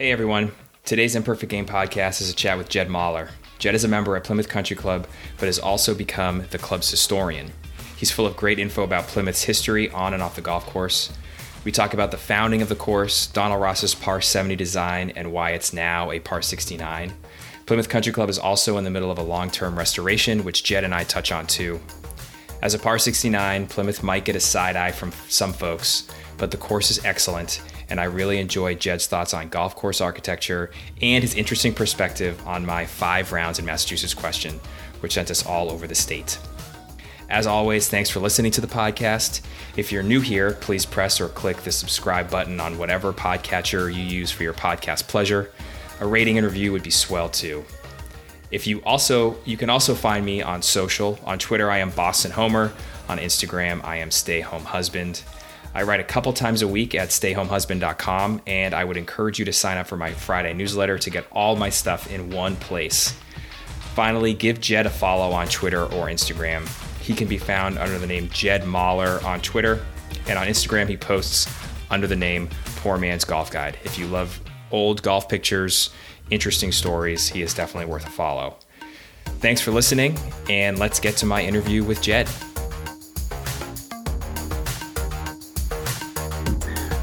[0.00, 0.52] Hey everyone.
[0.86, 3.28] Today's Imperfect Game podcast is a chat with Jed Moller.
[3.58, 7.52] Jed is a member at Plymouth Country Club, but has also become the club's historian.
[7.98, 11.12] He's full of great info about Plymouth's history on and off the golf course.
[11.64, 15.50] We talk about the founding of the course, Donald Ross's par 70 design, and why
[15.50, 17.12] it's now a par 69.
[17.66, 20.84] Plymouth Country Club is also in the middle of a long term restoration, which Jed
[20.84, 21.78] and I touch on too.
[22.62, 26.08] As a par 69, Plymouth might get a side eye from some folks,
[26.38, 27.60] but the course is excellent,
[27.90, 30.70] and I really enjoyed Jed's thoughts on golf course architecture
[31.02, 34.60] and his interesting perspective on my five rounds in Massachusetts question,
[35.00, 36.38] which sent us all over the state.
[37.28, 39.40] As always, thanks for listening to the podcast.
[39.76, 44.02] If you're new here, please press or click the subscribe button on whatever podcatcher you
[44.02, 45.50] use for your podcast pleasure.
[46.00, 47.64] A rating and review would be swell too.
[48.50, 51.20] If you also, you can also find me on social.
[51.24, 52.72] On Twitter, I am Boston Homer.
[53.08, 55.22] On Instagram, I am Stay Home Husband.
[55.72, 59.52] I write a couple times a week at stayhomehusband.com, and I would encourage you to
[59.52, 63.14] sign up for my Friday newsletter to get all my stuff in one place.
[63.94, 66.68] Finally, give Jed a follow on Twitter or Instagram.
[67.00, 69.84] He can be found under the name Jed Moller on Twitter,
[70.26, 71.48] and on Instagram, he posts
[71.90, 73.78] under the name Poor Man's Golf Guide.
[73.84, 74.40] If you love
[74.72, 75.90] old golf pictures,
[76.30, 78.56] interesting stories, he is definitely worth a follow.
[79.38, 80.18] Thanks for listening,
[80.48, 82.28] and let's get to my interview with Jed.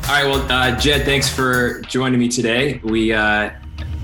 [0.07, 2.79] All right, well, uh, Jed, thanks for joining me today.
[2.81, 3.51] We uh,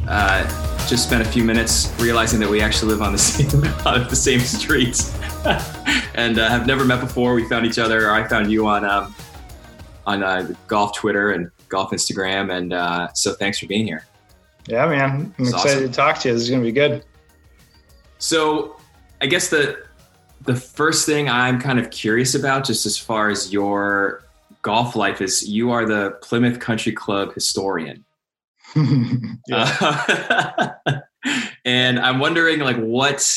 [0.06, 3.48] uh, just spent a few minutes realizing that we actually live on the same
[3.86, 5.18] on the same streets,
[6.16, 7.34] and uh, have never met before.
[7.34, 8.12] We found each other.
[8.12, 9.16] I found you on um,
[10.06, 14.06] on uh, golf Twitter and golf Instagram, and uh, so thanks for being here.
[14.68, 15.88] Yeah, man, I'm it's excited awesome.
[15.90, 16.34] to talk to you.
[16.34, 17.06] This is gonna be good.
[18.18, 18.76] So,
[19.22, 19.86] I guess the
[20.42, 24.24] the first thing I'm kind of curious about, just as far as your
[24.64, 28.04] golf life is you are the Plymouth Country Club historian.
[29.52, 30.70] uh,
[31.66, 33.30] and I'm wondering like what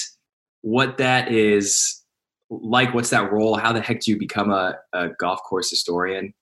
[0.62, 2.02] what that is
[2.48, 3.56] like what's that role?
[3.56, 6.32] How the heck do you become a, a golf course historian?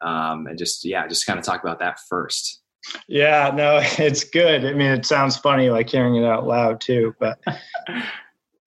[0.00, 2.62] Um, and just yeah just kind of talk about that first.
[3.08, 4.64] Yeah no it's good.
[4.64, 7.38] I mean it sounds funny like hearing it out loud too but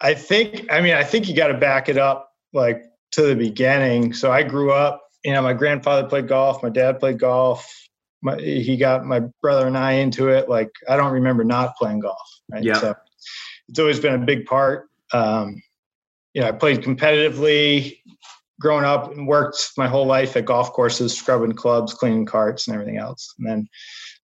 [0.01, 3.35] i think i mean i think you got to back it up like to the
[3.35, 4.13] beginning.
[4.13, 7.67] So i grew up you know, my grandfather played golf, my dad played golf.
[8.23, 10.47] My, he got my brother and I into it.
[10.47, 12.41] Like I don't remember not playing golf.
[12.51, 12.63] Right.
[12.63, 12.79] Yeah.
[12.79, 12.95] So
[13.67, 14.89] it's always been a big part.
[15.11, 15.61] Um,
[16.33, 17.97] you know, I played competitively
[18.59, 22.75] growing up and worked my whole life at golf courses, scrubbing clubs, cleaning carts, and
[22.75, 23.33] everything else.
[23.39, 23.67] And then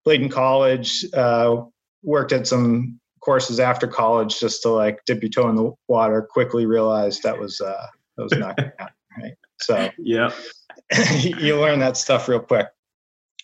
[0.04, 1.04] played in college.
[1.14, 1.64] Uh,
[2.04, 6.22] worked at some courses after college just to like dip your toe in the water.
[6.22, 8.94] Quickly realized that was uh, that was not going to happen.
[9.22, 9.34] Right.
[9.60, 10.32] So yeah,
[11.20, 12.68] you learn that stuff real quick.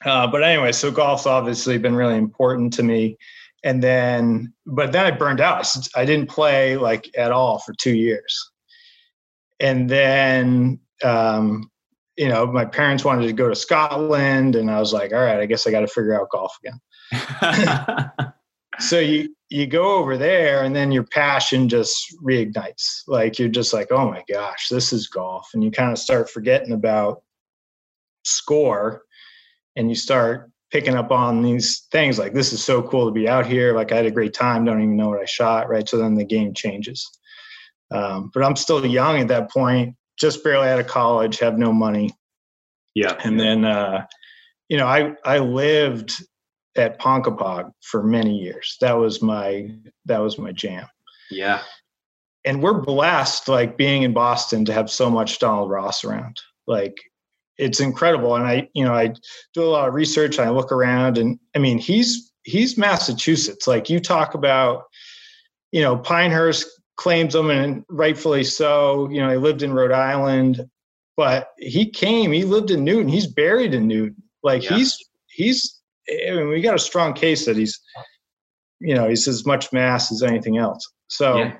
[0.05, 3.17] Uh, but anyway, so golf's obviously been really important to me.
[3.63, 5.65] And then, but then I burned out.
[5.95, 8.51] I didn't play like at all for two years.
[9.59, 11.69] And then, um,
[12.17, 15.39] you know, my parents wanted to go to Scotland, and I was like, all right,
[15.39, 16.79] I guess I got to figure out golf again.
[18.79, 23.71] so you you go over there and then your passion just reignites like you're just
[23.71, 27.21] like oh my gosh this is golf and you kind of start forgetting about
[28.23, 29.03] score
[29.75, 33.29] and you start picking up on these things like this is so cool to be
[33.29, 33.75] out here.
[33.75, 34.66] Like i had a great time.
[34.66, 35.88] Don't even know what i shot right?
[35.88, 37.07] So then the game changes.
[37.91, 41.72] Um, but i'm still young at that point just barely out of college have no
[41.72, 42.11] money.
[42.95, 43.17] Yeah.
[43.23, 44.06] And then uh,
[44.69, 46.13] you know i i lived
[46.75, 48.78] at Ponkapog for many years.
[48.81, 49.69] That was my
[50.05, 50.88] that was my jam.
[51.29, 51.61] Yeah.
[52.45, 56.40] And we're blessed like being in boston to have so much donald ross around.
[56.67, 56.97] Like
[57.58, 58.36] it's incredible.
[58.36, 59.14] And I, you know, I
[59.53, 60.40] do a lot of research.
[60.40, 63.68] I look around, and I mean, he's he's Massachusetts.
[63.68, 64.84] Like you talk about,
[65.72, 69.09] you know, Pinehurst claims him, and rightfully so.
[69.09, 70.62] You know, he lived in Rhode Island,
[71.16, 72.31] but he came.
[72.31, 73.08] He lived in Newton.
[73.09, 74.24] He's buried in Newton.
[74.41, 74.78] Like yeah.
[74.78, 74.97] he's
[75.30, 75.80] he's.
[76.09, 77.80] I mean, we got a strong case that he's,
[78.82, 80.85] you know, he's as much mass as anything else.
[81.08, 81.56] So, yeah.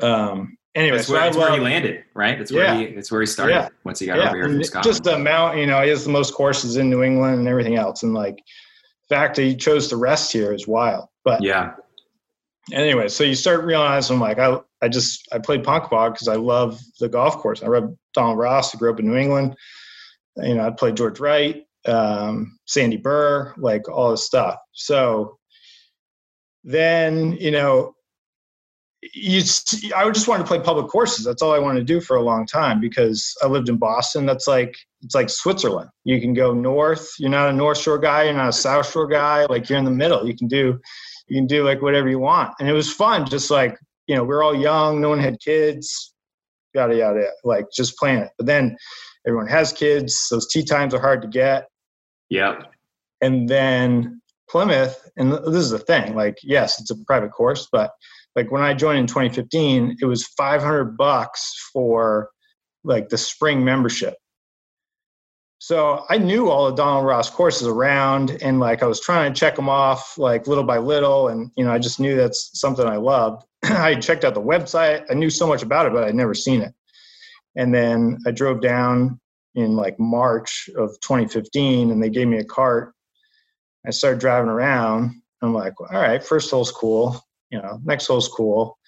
[0.00, 2.38] um, anyway, that's, where, so that's where, he landed, right?
[2.38, 2.88] That's where yeah.
[2.88, 3.68] he that's where he started yeah.
[3.84, 4.28] once he got yeah.
[4.28, 4.84] over here from Scotland.
[4.84, 7.76] Just the amount, you know, he has the most courses in New England and everything
[7.76, 11.08] else, and like the fact that he chose to rest here is wild.
[11.24, 11.74] But yeah.
[12.72, 16.80] Anyway, so you start realizing like I I just I played Ponkapog because I love
[17.00, 17.62] the golf course.
[17.62, 18.74] I read Donald Ross.
[18.74, 19.56] I grew up in New England.
[20.36, 24.58] You know, I played George Wright, um, Sandy Burr, like all this stuff.
[24.72, 25.38] So
[26.64, 27.94] then you know
[29.02, 29.42] you,
[29.96, 31.24] I just wanted to play public courses.
[31.24, 34.26] That's all I wanted to do for a long time because I lived in Boston.
[34.26, 35.90] That's like it's like Switzerland.
[36.04, 37.08] You can go north.
[37.18, 38.24] You're not a North Shore guy.
[38.24, 39.46] You're not a South Shore guy.
[39.46, 40.26] Like you're in the middle.
[40.26, 40.78] You can do,
[41.26, 42.54] you can do like whatever you want.
[42.60, 43.28] And it was fun.
[43.28, 43.76] Just like
[44.06, 45.00] you know, we are all young.
[45.00, 46.14] No one had kids.
[46.74, 47.28] Yada yada.
[47.42, 48.30] Like just playing it.
[48.38, 48.76] But then
[49.26, 50.28] everyone has kids.
[50.30, 51.66] Those tee times are hard to get.
[52.30, 52.72] Yep.
[53.20, 56.14] And then Plymouth, and this is the thing.
[56.14, 57.90] Like yes, it's a private course, but
[58.36, 62.30] like when I joined in 2015, it was 500 bucks for
[62.84, 64.14] like the spring membership.
[65.58, 69.38] So I knew all the Donald Ross courses around and like I was trying to
[69.38, 71.28] check them off like little by little.
[71.28, 73.44] And, you know, I just knew that's something I loved.
[73.62, 75.04] I checked out the website.
[75.08, 76.74] I knew so much about it, but I'd never seen it.
[77.54, 79.20] And then I drove down
[79.54, 82.92] in like March of 2015 and they gave me a cart.
[83.86, 85.22] I started driving around.
[85.42, 87.20] I'm like, all right, first hole's cool.
[87.52, 88.78] You know, next hole's cool.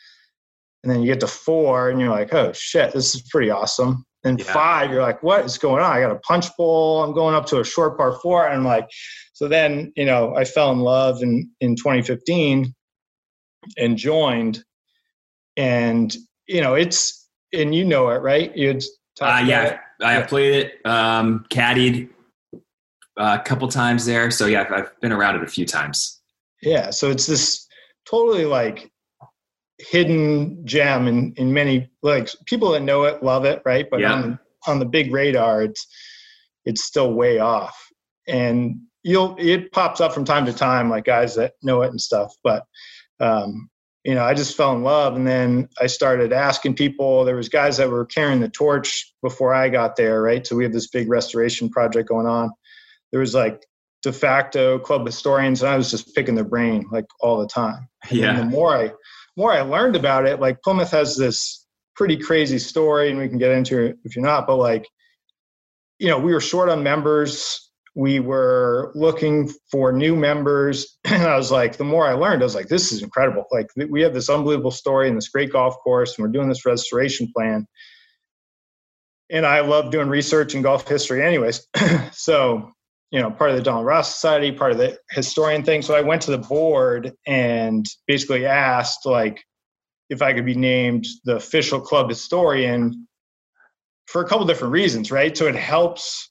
[0.83, 4.05] And then you get to four and you're like, oh shit, this is pretty awesome.
[4.25, 4.53] And yeah.
[4.53, 5.93] five, you're like, what is going on?
[5.93, 7.03] I got a punch bowl.
[7.03, 8.47] I'm going up to a short par four.
[8.47, 8.89] And I'm like,
[9.35, 12.75] so then, you know, I fell in love in, in 2015
[13.77, 14.65] and joined.
[15.57, 16.15] And,
[16.49, 18.55] you know, it's, and you know it, right?
[18.57, 18.83] You'd
[19.17, 22.09] talk uh, yeah, I have played it, um, caddied
[23.19, 24.31] uh, a couple times there.
[24.31, 26.21] So yeah, I've, I've been around it a few times.
[26.63, 26.91] Yeah.
[26.91, 27.64] So it's this
[28.07, 28.91] totally like
[29.79, 33.89] hidden gem in in many like people that know it love it right?
[33.91, 34.13] But yeah.
[34.13, 35.87] on on the big radar it's
[36.65, 37.77] it's still way off.
[38.27, 42.01] And you'll it pops up from time to time like guys that know it and
[42.01, 42.33] stuff.
[42.43, 42.65] But
[43.21, 43.69] um
[44.05, 47.25] you know i just fell in love and then i started asking people.
[47.25, 50.47] There was guys that were carrying the torch before i got there right?
[50.47, 52.51] So we have this big restoration project going on.
[53.11, 53.65] There was like
[54.05, 57.89] de facto club historians and i was just picking their brain like all the time
[58.11, 58.91] yeah and the more i
[59.37, 61.67] more I learned about it, like Plymouth has this
[61.97, 64.89] pretty crazy story, and we can get into it if you're not, but like,
[65.99, 67.71] you know, we were short on members.
[67.97, 70.99] We were looking for new members.
[71.05, 73.45] And I was like, the more I learned, I was like, this is incredible.
[73.53, 76.67] Like, we have this unbelievable story and this great golf course, and we're doing this
[76.67, 77.67] restoration plan.
[79.31, 81.67] And I love doing research in golf history, anyways.
[82.13, 82.74] so
[83.15, 85.83] you know, part of the Donald Ross Society, part of the historian thing.
[85.83, 89.41] So I went to the board and basically asked, like,
[90.11, 93.07] if I could be named the official club historian
[94.09, 95.37] for a couple different reasons, right?
[95.37, 96.29] So it helps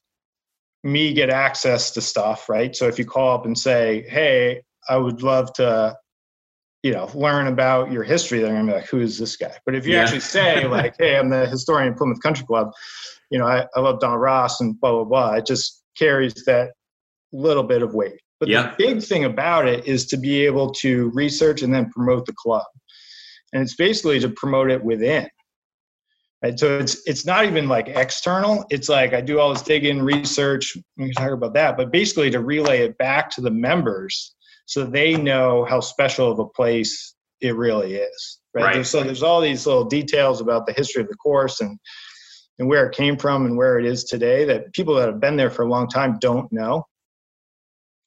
[0.84, 2.76] me get access to stuff, right?
[2.76, 5.96] So if you call up and say, hey, I would love to,
[6.84, 9.56] you know, learn about your history, they're gonna be like, who is this guy?
[9.66, 10.02] But if you yeah.
[10.02, 12.72] actually say, like, hey, I'm the historian of Plymouth Country Club,
[13.32, 15.34] you know, I, I love Donald Ross and blah, blah, blah.
[15.36, 16.72] It just carries that
[17.32, 18.20] little bit of weight.
[18.40, 18.78] But yep.
[18.78, 22.34] the big thing about it is to be able to research and then promote the
[22.34, 22.66] club.
[23.54, 25.28] And it's basically to promote it within.
[26.44, 26.60] Right?
[26.60, 28.66] So it's it's not even like external.
[28.70, 32.30] It's like I do all this digging, research, we can talk about that, but basically
[32.32, 34.36] to relay it back to the members
[34.66, 38.40] so they know how special of a place it really is.
[38.54, 38.78] Right.
[38.78, 38.86] right.
[38.86, 41.80] So there's all these little details about the history of the course and
[42.60, 45.36] and where it came from and where it is today that people that have been
[45.36, 46.86] there for a long time don't know.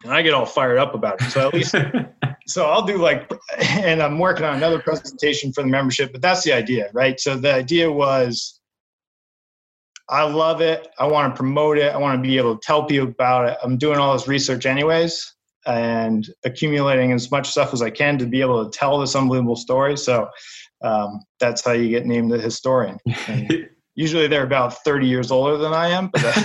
[0.04, 1.30] And I get all fired up about it.
[1.30, 1.74] So at least,
[2.46, 6.44] so I'll do like, and I'm working on another presentation for the membership, but that's
[6.44, 7.18] the idea, right?
[7.18, 8.60] So the idea was,
[10.08, 10.86] I love it.
[10.98, 11.92] I want to promote it.
[11.92, 13.58] I want to be able to tell people about it.
[13.62, 15.34] I'm doing all this research anyways
[15.66, 19.56] and accumulating as much stuff as I can to be able to tell this unbelievable
[19.56, 19.96] story.
[19.96, 20.28] So
[20.82, 22.98] um, that's how you get named a historian.
[23.28, 26.10] And, Usually they're about 30 years older than I am.
[26.12, 26.36] But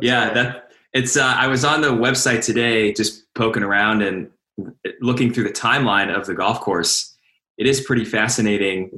[0.02, 1.16] yeah, that it's.
[1.16, 4.30] Uh, I was on the website today, just poking around and
[5.00, 7.14] looking through the timeline of the golf course.
[7.58, 8.90] It is pretty fascinating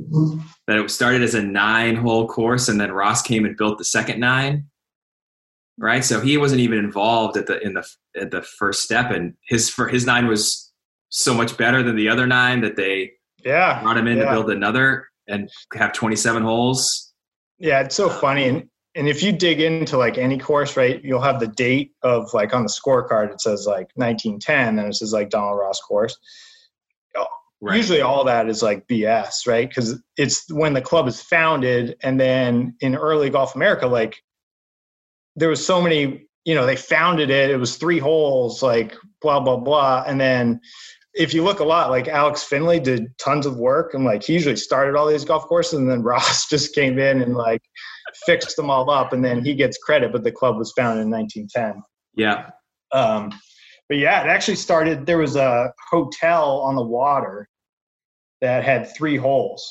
[0.69, 4.21] that it started as a nine-hole course, and then Ross came and built the second
[4.21, 4.67] nine.
[5.79, 7.85] Right, so he wasn't even involved at the in the
[8.17, 10.71] at the first step, and his for his nine was
[11.09, 13.11] so much better than the other nine that they
[13.45, 14.25] yeah brought him in yeah.
[14.25, 17.13] to build another and have 27 holes.
[17.59, 18.49] Yeah, it's so funny.
[18.49, 22.33] And, and if you dig into like any course, right, you'll have the date of
[22.35, 26.19] like on the scorecard, it says like 1910 and it says like Donald Ross course.
[27.17, 27.27] Oh,
[27.61, 27.77] right.
[27.77, 29.69] Usually all that is like BS, right?
[29.69, 31.97] Because it's when the club is founded.
[32.03, 34.23] And then in early Golf America, like
[35.37, 39.41] there was so many, you know, they founded it, it was three holes, like blah,
[39.41, 40.05] blah, blah.
[40.07, 40.61] And then
[41.15, 44.33] if you look a lot, like Alex Findlay did tons of work and like he
[44.33, 47.63] usually started all these golf courses and then Ross just came in and like
[48.27, 51.11] fixed them all up and then he gets credit, but the club was founded in
[51.11, 51.83] 1910.
[52.15, 52.51] Yeah.
[52.93, 53.33] Um,
[53.89, 57.49] but yeah, it actually started, there was a hotel on the water
[58.41, 59.67] that had three holes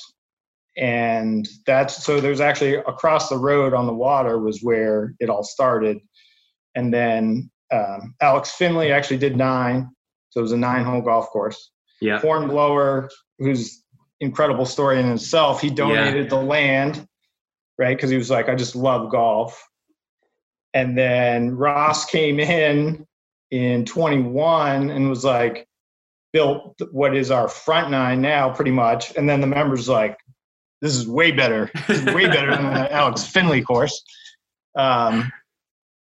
[0.77, 5.43] and that's so there's actually across the road on the water was where it all
[5.43, 5.98] started
[6.75, 9.89] and then um, alex findlay actually did nine
[10.32, 11.72] so it was a nine hole golf course.
[12.02, 12.20] Yeah.
[12.20, 13.84] hornblower who's
[14.22, 15.62] incredible story in itself.
[15.62, 17.08] He donated the land
[17.82, 17.98] right?
[17.98, 19.68] Because he was like i just love golf.
[20.74, 23.06] And then ross came in
[23.50, 25.68] in 21 and was like
[26.32, 29.14] built what is our front nine now pretty much.
[29.18, 30.18] And then the members like
[30.82, 31.70] this is way better.
[31.88, 34.02] This is way better than the alex findlay course.
[34.78, 35.32] Um,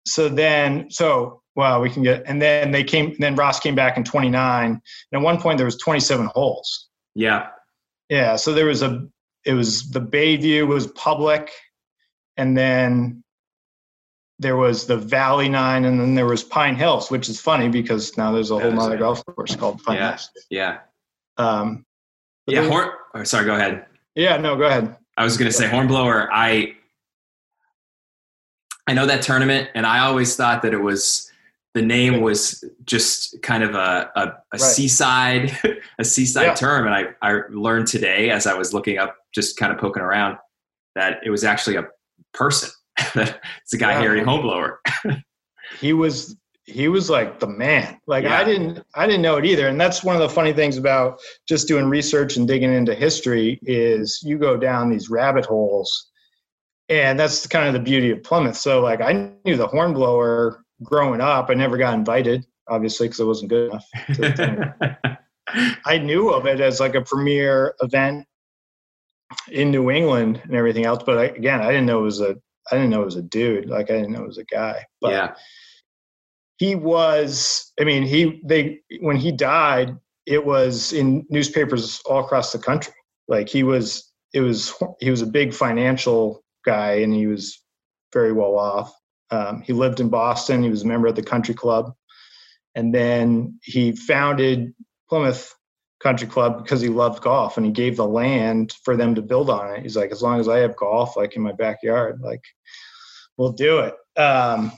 [0.06, 3.98] so then so well we can get and then they came then ross came back
[3.98, 7.48] in 29 and at one point there was 27 holes Yeah.
[8.08, 9.06] yeah so there was a
[9.44, 11.52] it was the bayview was public
[12.38, 13.24] and then
[14.40, 18.16] there was the valley nine and then there was pine hills which is funny because
[18.18, 19.00] now there's a whole other right.
[19.00, 20.10] golf course called pine Yeah.
[20.12, 20.78] hills Yeah.
[21.38, 21.86] um,
[22.46, 22.68] Yeah.
[22.68, 22.90] Horn.
[23.16, 23.46] Oh, sorry.
[23.46, 23.86] Go ahead.
[24.16, 26.30] yeah no go ahead I was going to say Hornblower.
[26.32, 26.76] I
[28.86, 31.32] I know that tournament, and I always thought that it was
[31.78, 34.62] the name was just kind of a a, a Right.
[34.62, 35.58] seaside
[36.00, 36.54] a seaside Yeah.
[36.56, 40.02] term, and I I learned today as I was looking up, just kind of poking
[40.04, 40.38] around,
[40.96, 41.86] that it was actually a
[42.34, 42.70] person.
[43.16, 44.00] it's a guy Yeah.
[44.02, 44.80] Harry Hornblower.
[45.80, 48.40] he was he was like the man like Yeah.
[48.40, 51.20] i didn't i didn't know it either and that's one of the funny things about
[51.48, 56.10] just doing research and digging into history is you go down these rabbit holes
[56.90, 59.14] and that's kind of the beauty of plymouth so like i
[59.46, 65.18] knew the hornblower growing up i never got invited obviously because it wasn't good enough
[65.86, 68.26] i knew of it as like a premier event
[69.52, 72.36] in new england and everything else but I, again i didn't know it was a
[72.72, 73.70] i didn't know it was a dude.
[73.70, 74.86] Like i didn't know it was a guy.
[75.02, 75.36] But yeah.
[76.58, 82.52] he was i mean he they when he died it was in newspapers all across
[82.52, 82.94] the country.
[83.28, 87.62] Like he was it was he was a big financial guy and he was
[88.14, 88.94] very well off
[89.32, 91.94] um, he lived in boston he was a member of the country club
[92.76, 94.74] and then he founded
[95.10, 95.54] plymouth
[96.00, 99.50] country club because he loved golf and he gave the land for them to build
[99.50, 102.44] on it he's like as long as i have golf like in my backyard like
[103.38, 104.72] we'll do it um,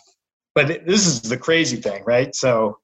[0.56, 2.36] but this is the crazy thing, right?
[2.36, 2.77] So,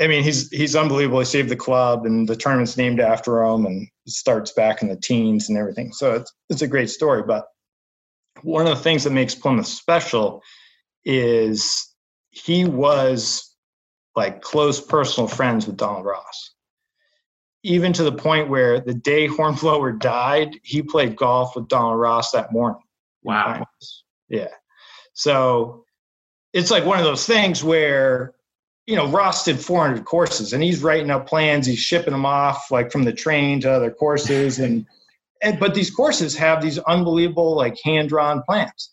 [0.00, 1.20] I mean, he's he's unbelievable.
[1.20, 4.88] He saved the club, and the tournament's named after him, and it starts back in
[4.88, 5.92] the teens and everything.
[5.92, 7.22] So it's it's a great story.
[7.22, 7.46] But
[8.44, 10.42] one of the things that makes Plymouth special
[11.04, 11.94] is
[12.30, 13.54] he was
[14.14, 16.50] like close personal friends with Donald Ross.
[17.62, 22.32] Even to the point where the day Hornblower died, he played golf with Donald Ross
[22.32, 22.82] that morning.
[23.22, 23.64] Wow.
[24.28, 24.48] Yeah.
[25.14, 25.84] So
[26.52, 28.34] it's like one of those things where,
[28.86, 31.66] you know, Ross did 400 courses and he's writing up plans.
[31.66, 34.58] He's shipping them off like from the train to other courses.
[34.58, 34.86] And,
[35.44, 38.92] and but these courses have these unbelievable, like hand drawn plans.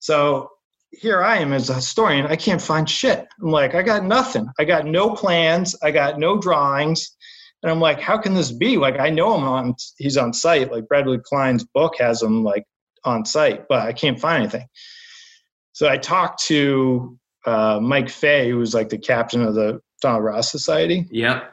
[0.00, 0.50] So
[0.92, 2.26] here I am as a historian.
[2.26, 3.26] I can't find shit.
[3.40, 4.46] I'm like, I got nothing.
[4.58, 5.74] I got no plans.
[5.82, 7.16] I got no drawings.
[7.62, 8.76] And I'm like, how can this be?
[8.76, 10.70] Like, I know him on, he's on site.
[10.70, 12.64] Like Bradley Klein's book has him like
[13.04, 14.66] on site, but I can't find anything.
[15.72, 20.24] So I talked to uh, Mike Fay, who was like the captain of the Donald
[20.24, 21.06] Ross Society.
[21.10, 21.50] Yep.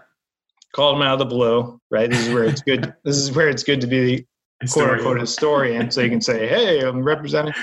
[0.76, 1.80] Called him out of the blue.
[1.90, 2.10] Right.
[2.10, 2.94] This is where it's good.
[3.04, 4.28] this is where it's good to be
[4.72, 7.54] quote unquote historian, so you can say, "Hey, I'm representing."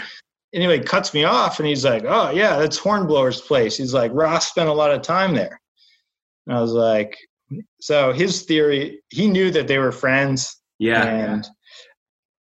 [0.55, 4.49] Anyway, cuts me off, and he's like, "Oh yeah, that's Hornblower's place." He's like, "Ross
[4.49, 5.61] spent a lot of time there."
[6.47, 7.17] And I was like,
[7.81, 11.05] "So his theory, he knew that they were friends, Yeah.
[11.05, 11.47] and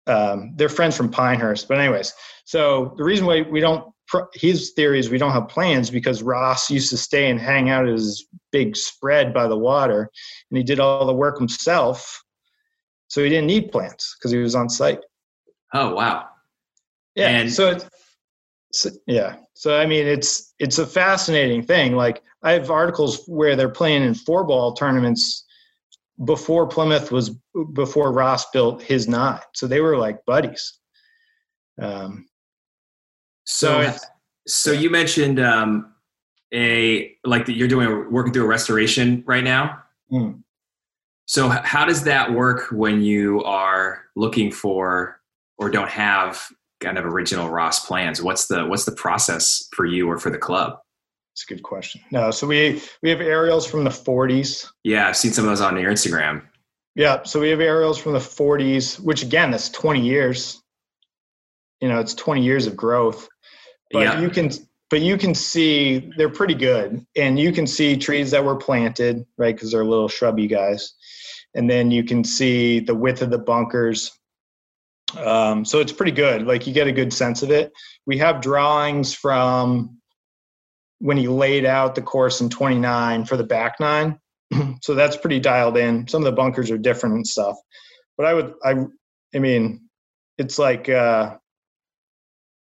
[0.07, 1.69] um, they're friends from Pinehurst.
[1.69, 2.13] But anyways,
[2.45, 3.93] so the reason why we don't
[4.35, 7.87] his theory is we don't have plans because Ross used to stay and hang out
[7.87, 10.11] at his big spread by the water,
[10.51, 12.23] and he did all the work himself,
[13.13, 15.01] so he didn't need plants because he was on site.
[15.75, 16.29] Oh wow.
[17.15, 17.29] Yeah.
[17.29, 17.87] And- so it's
[18.73, 19.37] so, yeah.
[19.53, 21.95] So I mean, it's it's a fascinating thing.
[21.95, 25.45] Like I have articles where they're playing in four ball tournaments
[26.25, 27.37] before Plymouth was
[27.75, 29.41] before Ross built his nine.
[29.53, 30.79] So they were like buddies.
[31.79, 32.27] Um,
[33.45, 33.99] So, So
[34.47, 35.93] so you mentioned um,
[36.55, 39.83] a like that you're doing working through a restoration right now.
[40.09, 40.33] Hmm.
[41.27, 45.21] So how does that work when you are looking for
[45.57, 46.43] or don't have
[46.81, 48.21] kind of original Ross plans?
[48.23, 50.79] What's the what's the process for you or for the club?
[51.33, 52.01] it's a good question.
[52.11, 54.69] No, so we we have aerials from the 40s.
[54.85, 56.43] Yeah, I've seen some of those on your Instagram.
[56.95, 60.63] Yeah, so we have aerials from the 40s, which again, that's 20 years.
[61.81, 63.29] You know, it's 20 years of growth.
[63.91, 64.21] But yeah.
[64.21, 64.51] you can
[64.91, 69.25] but you can see they're pretty good and you can see trees that were planted,
[69.39, 70.95] right, cuz they're little shrubby guys.
[71.55, 74.11] And then you can see the width of the bunkers.
[75.17, 76.47] Um, so it's pretty good.
[76.47, 77.73] Like you get a good sense of it.
[78.07, 79.99] We have drawings from
[81.01, 84.19] when he laid out the course in 29 for the back nine.
[84.83, 86.07] so that's pretty dialed in.
[86.09, 87.57] Some of the bunkers are different and stuff.
[88.17, 88.87] But I would, I,
[89.35, 89.89] I mean,
[90.39, 91.37] it's like, uh,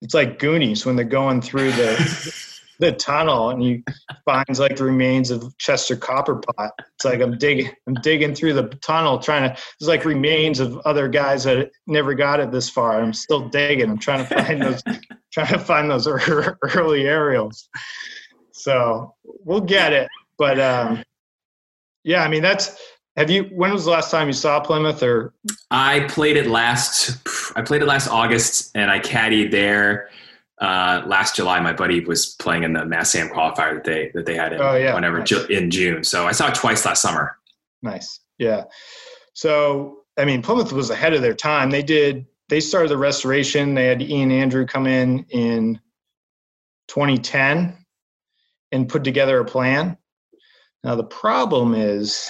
[0.02, 2.46] it's like Goonies when they're going through the
[2.80, 3.84] the tunnel and you
[4.26, 6.72] find like the remains of Chester Copperpot.
[6.96, 10.78] It's like I'm digging I'm digging through the tunnel trying to there's like remains of
[10.80, 13.02] other guys that never got it this far.
[13.02, 13.90] I'm still digging.
[13.90, 14.82] I'm trying to find those
[15.34, 17.70] trying to find those early aerials.
[18.54, 20.08] So we'll get it.
[20.38, 21.04] But um
[22.06, 22.78] yeah, I mean that's
[23.18, 25.34] have you when was the last time you saw Plymouth or
[25.70, 27.18] I played it last
[27.58, 30.10] I played it last August and I caddied there
[30.60, 34.26] uh, last July, my buddy was playing in the Mass Am qualifier that they that
[34.26, 34.94] they had in, oh, yeah.
[34.94, 35.32] whenever nice.
[35.50, 36.04] in June.
[36.04, 37.38] So I saw it twice last summer.
[37.82, 38.64] Nice, yeah.
[39.34, 41.72] So I mean, Plymouth was ahead of their time.
[41.72, 42.26] They did.
[42.50, 43.74] They started the restoration.
[43.74, 45.80] They had Ian Andrew come in in
[46.90, 47.78] 2010
[48.72, 49.98] and put together a plan.
[50.84, 52.30] Now the problem is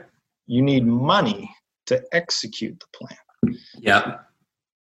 [0.46, 1.54] you need money
[1.86, 3.56] to execute the plan.
[3.78, 4.29] Yep.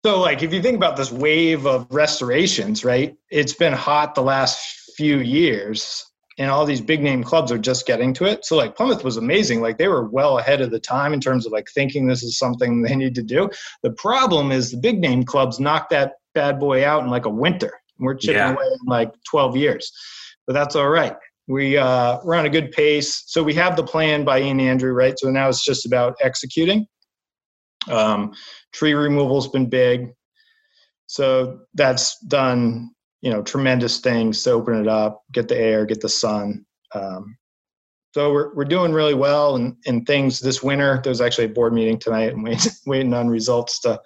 [0.07, 3.17] So, like, if you think about this wave of restorations, right?
[3.29, 6.07] It's been hot the last few years,
[6.39, 8.45] and all these big name clubs are just getting to it.
[8.45, 9.63] So, like, Plymouth was amazing.
[9.63, 12.39] Like, they were well ahead of the time in terms of like thinking this is
[12.39, 13.51] something they need to do.
[13.83, 17.31] The problem is the big name clubs knocked that bad boy out in like a
[17.31, 17.73] winter.
[17.99, 18.53] We're chipping Yeah.
[18.53, 19.91] away in like 12 years,
[20.47, 21.17] but that's all right.
[21.49, 23.25] We uh, we're on a good pace.
[23.27, 25.19] So we have the plan by Ian Andrew, right?
[25.19, 26.87] So now it's just about executing.
[27.89, 28.35] Um,
[28.73, 30.13] tree removal's been big,
[31.07, 32.91] so that's done.
[33.23, 36.65] You know, tremendous things to open it up, get the air, get the sun.
[36.95, 37.37] Um,
[38.15, 41.01] so we're we're doing really well, and and things this winter.
[41.05, 44.01] There's actually a board meeting tonight, and waiting waiting on results to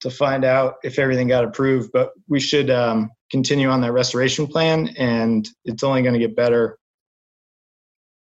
[0.00, 1.90] to find out if everything got approved.
[1.92, 6.36] But we should um, continue on that restoration plan, and it's only going to get
[6.36, 6.78] better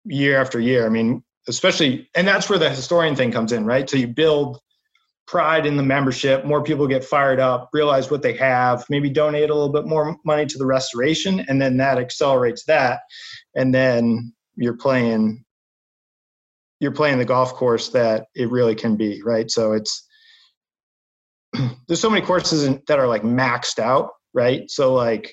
[0.04, 0.87] year after year.
[0.87, 3.88] I mean, especially, and that's where the historian thing comes in, right?
[3.88, 4.61] So you build
[5.27, 9.51] pride in the membership, more people get fired up, realize what they have, maybe donate
[9.51, 13.01] a little bit more money to the restoration, and then that accelerates that,
[13.55, 15.45] and then you're playing
[16.81, 19.51] you're playing the golf course that it really can be, right?
[19.51, 20.07] So it's
[21.89, 24.71] there's so many courses in, that are like maxed out, right?
[24.71, 25.33] So like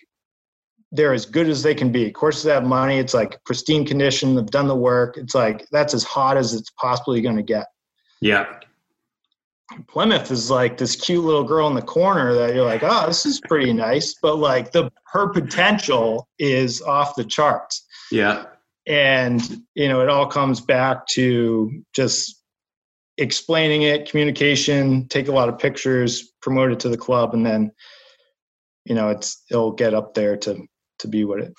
[0.92, 2.12] they're as good as they can be.
[2.12, 5.18] Courses that have money, it's like pristine condition, they've done the work.
[5.18, 7.68] It's like that's as hot as it's possibly going to get.
[8.22, 8.60] Yeah.
[9.88, 13.26] Plymouth is like this cute little girl in the corner that you're like, oh, this
[13.26, 17.86] is pretty nice, but like the her potential is off the charts.
[18.12, 18.46] Yeah.
[18.88, 19.42] And
[19.76, 22.42] you know, it all comes back to just
[23.18, 27.72] explaining it, communication, take a lot of pictures, promote it to the club, and then
[28.86, 30.66] you know, it's it'll get up there to
[31.00, 31.54] to be what it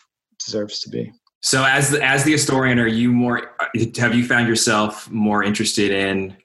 [0.44, 1.12] deserves to be.
[1.40, 3.56] So as the, as the historian, are you more?
[3.98, 6.36] Have you found yourself more interested in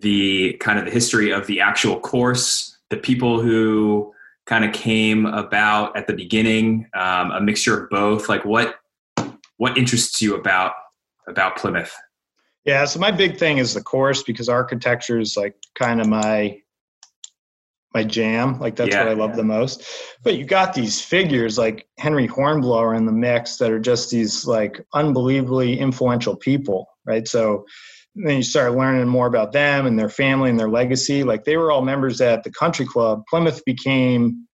[0.00, 4.12] the kind of the history of the actual course, the people who
[4.46, 8.28] kind of came about at the beginning, um, a mixture of both?
[8.28, 8.76] Like what
[9.56, 10.72] what interests you about
[11.26, 11.94] about Plymouth?
[12.64, 16.60] Yeah, so my big thing is the course because architecture is like kind of my
[17.94, 18.60] my jam.
[18.60, 19.04] Like that's Yeah.
[19.04, 19.82] what I love the most.
[20.22, 24.46] But you got these figures like Henry Hornblower in the mix that are just these
[24.46, 27.26] like unbelievably influential people, right?
[27.26, 27.64] So
[28.26, 31.22] then you start learning more about them and their family and their legacy.
[31.22, 33.22] Like they were all members at the country club.
[33.30, 34.46] Plymouth became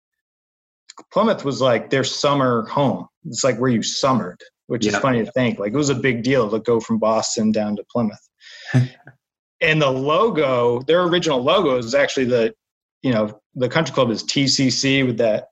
[1.11, 3.07] Plymouth was like their summer home.
[3.25, 5.59] It's like where you summered, which is funny to think.
[5.59, 8.29] Like it was a big deal to go from Boston down to Plymouth.
[9.61, 12.53] and the logo, their original logo is actually the,
[13.01, 15.47] you know, the country club is TCC with that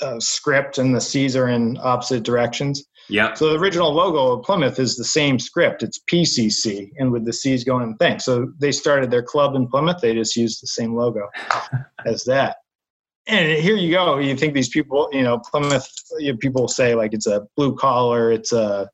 [0.00, 2.84] uh, script and the C's are in opposite directions.
[3.08, 3.38] Yep.
[3.38, 5.82] So the original logo of Plymouth is the same script.
[5.82, 8.18] It's PCC, and with the C's going in the thing.
[8.18, 9.98] So they started their club in Plymouth.
[10.02, 11.26] They just used the same logo
[12.06, 12.56] as that.
[13.26, 14.18] And here you go.
[14.18, 15.88] You think these people, you know, Plymouth.
[16.18, 18.30] You know, people say like it's a blue collar.
[18.30, 18.88] It's a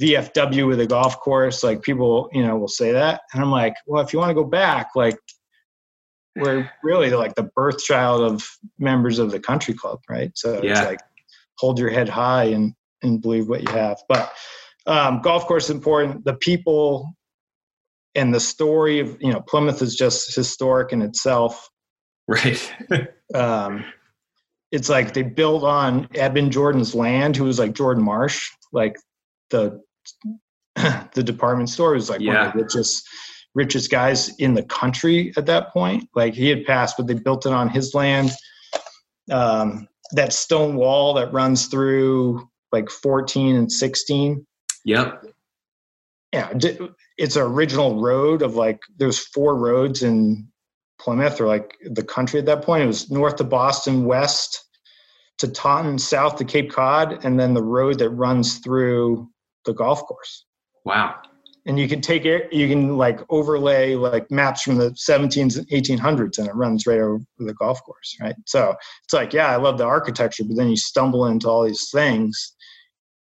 [0.00, 1.62] VFW with a golf course.
[1.62, 4.34] Like people, you know, will say that, and I'm like, well, if you want to
[4.34, 5.16] go back, like
[6.36, 10.30] we're really like the birth child of members of the country club, right?
[10.34, 10.84] So it's Yeah.
[10.84, 11.00] like
[11.58, 13.98] hold your head high and and believe what you have.
[14.08, 14.32] But
[14.86, 16.24] um, golf course is important.
[16.24, 17.14] The people
[18.14, 21.68] and the story of you know Plymouth is just historic in itself.
[22.28, 22.74] Right.
[23.34, 23.86] Um,
[24.72, 28.98] it's like they built on Edmund Jordan's land, who was like Jordan Marsh, like
[29.48, 29.80] the
[30.74, 33.08] the department store was like one of the richest
[33.54, 36.08] richest guys in the country at that point.
[36.14, 38.32] Like he had passed, but they built it on his land.
[39.30, 44.46] Um, that stone wall that runs through like 14 and 16.
[44.84, 45.24] Yep.
[46.32, 46.50] Yeah,
[47.18, 50.48] it's an original road of like there's four roads in
[50.98, 52.84] Plymouth or like the country at that point.
[52.84, 54.64] It was north to Boston, west
[55.38, 59.28] to Taunton, south to Cape Cod, and then the road that runs through
[59.66, 60.46] the golf course.
[60.84, 61.16] Wow.
[61.66, 65.68] And you can take it, you can like overlay like maps from the 17s and
[65.68, 68.34] 1800s, and it runs right over the golf course, right?
[68.46, 71.88] So it's like, yeah, I love the architecture, but then you stumble into all these
[71.92, 72.54] things,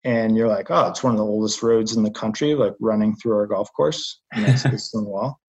[0.04, 3.16] and you're like, oh, it's one of the oldest roads in the country, like running
[3.16, 5.38] through our golf course, and that's the stone wall.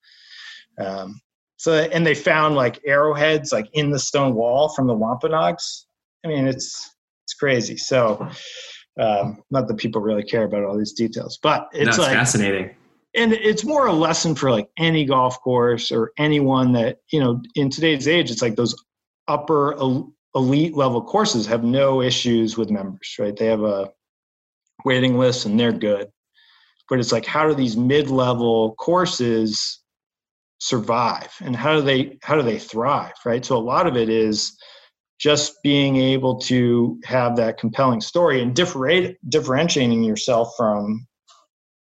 [0.79, 1.19] Um,
[1.57, 5.87] so, and they found like arrowheads like in the stone wall from the Wampanoags.
[6.23, 7.75] I mean, it's it's crazy.
[7.75, 8.29] So,
[8.97, 12.73] um, not that people really care about all these details, but it's, no, like fascinating.
[13.13, 17.41] And it's more a lesson for like any golf course or anyone that you know
[17.55, 18.31] in today's age.
[18.31, 18.73] It's like those
[19.27, 19.75] upper
[20.35, 23.35] elite level courses have no issues with members, right?
[23.35, 23.91] They have a
[24.85, 26.07] waiting lists and they're good.
[26.89, 29.79] But it's like, how do these mid level courses
[30.59, 31.29] survive?
[31.41, 33.45] And how do they how do they thrive right?
[33.45, 34.57] So a lot of it is
[35.19, 41.05] just being able to have that compelling story and differentiating yourself from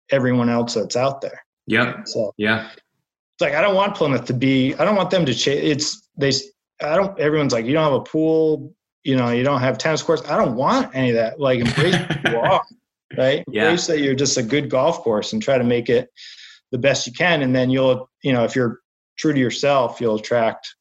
[0.09, 1.41] everyone else that's out there.
[1.67, 2.03] Yeah.
[2.05, 2.69] so yeah.
[2.71, 6.09] it's like i don't want plymouth to be i don't want them to change it's
[6.15, 6.31] they
[6.81, 8.73] i don't everyone's like you don't have a pool
[9.07, 10.21] you know you don't have tennis courts.
[10.29, 11.39] I don't want any of that.
[11.39, 11.95] Like embrace
[12.27, 12.63] you are
[13.15, 13.63] right yeah.
[13.63, 16.09] embrace that you're just a good golf course and try to make it
[16.71, 18.79] the best you can and then you'll you know if you're
[19.17, 20.75] true to yourself you'll attract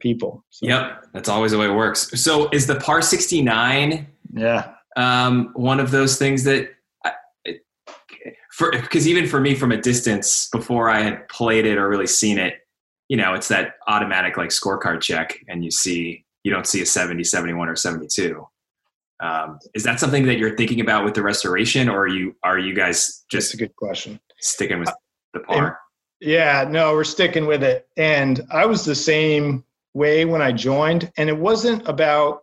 [0.00, 0.66] people so.
[0.66, 5.78] yep that's always the way it works so is the par 69 yeah um, one
[5.78, 6.70] of those things that
[8.50, 12.06] for because even for me from a distance before i had played it or really
[12.06, 12.66] seen it
[13.08, 16.86] you know it's that automatic like scorecard check and you see you don't see a
[16.86, 18.46] 70 71 or 72
[19.20, 22.58] um, is that something that you're thinking about with the restoration or are you are
[22.58, 24.90] you guys just That's a good question sticking with
[25.34, 25.78] the par.
[26.20, 27.88] Yeah, no, we're sticking with it.
[27.96, 32.42] And I was the same way when I joined, and it wasn't about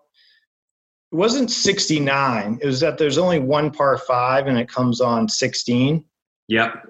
[1.12, 2.60] it wasn't 69.
[2.62, 6.04] It was that there's only one par five and it comes on 16.
[6.50, 6.86] Yep.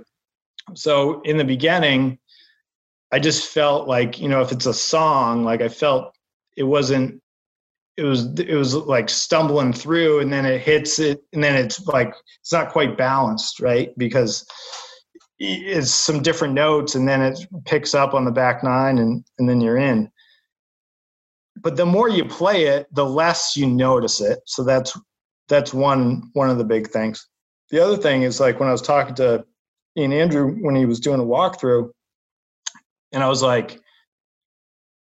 [0.74, 2.18] So in the beginning,
[3.12, 6.16] I just felt like, you know, if it's a song, like I felt
[6.58, 7.22] it wasn't
[7.98, 11.86] it was it was like stumbling through and then it hits it and then it's
[11.88, 13.92] like it's not quite balanced, right?
[13.98, 14.46] Because
[15.40, 19.50] it's some different notes and then it picks up on the back nine and, and
[19.50, 20.10] then you're in.
[21.62, 24.40] But the more you play it the less you notice it.
[24.46, 24.98] So that's
[25.50, 27.28] that's one one of the big things.
[27.72, 29.44] The other thing is like when i was talking to
[29.98, 31.90] ian andrew when he was doing a walkthrough
[33.12, 33.80] and i was like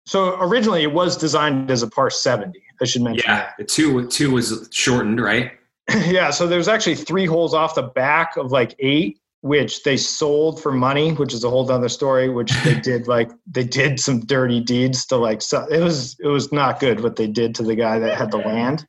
[0.08, 3.68] so originally it was designed as a par 70 i should mention yeah that.
[3.68, 5.52] two two was shortened right
[6.06, 10.62] yeah so there's actually three holes off the back of like eight which they sold
[10.62, 12.30] for money, which is a whole other story.
[12.30, 16.28] Which they did like they did some dirty deeds to like so it was it
[16.28, 18.86] was not good what they did to the guy that had the land.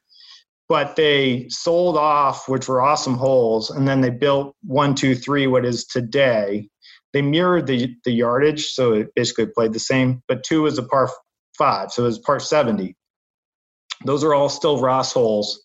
[0.69, 5.47] But they sold off, which were awesome holes, and then they built one, two, three,
[5.47, 6.69] what is today.
[7.15, 10.23] They mirrored the the yardage, so it basically played the same.
[10.29, 11.11] But two was a par
[11.57, 12.97] five, so it was par seventy.
[14.05, 15.63] Those are all still Ross holes,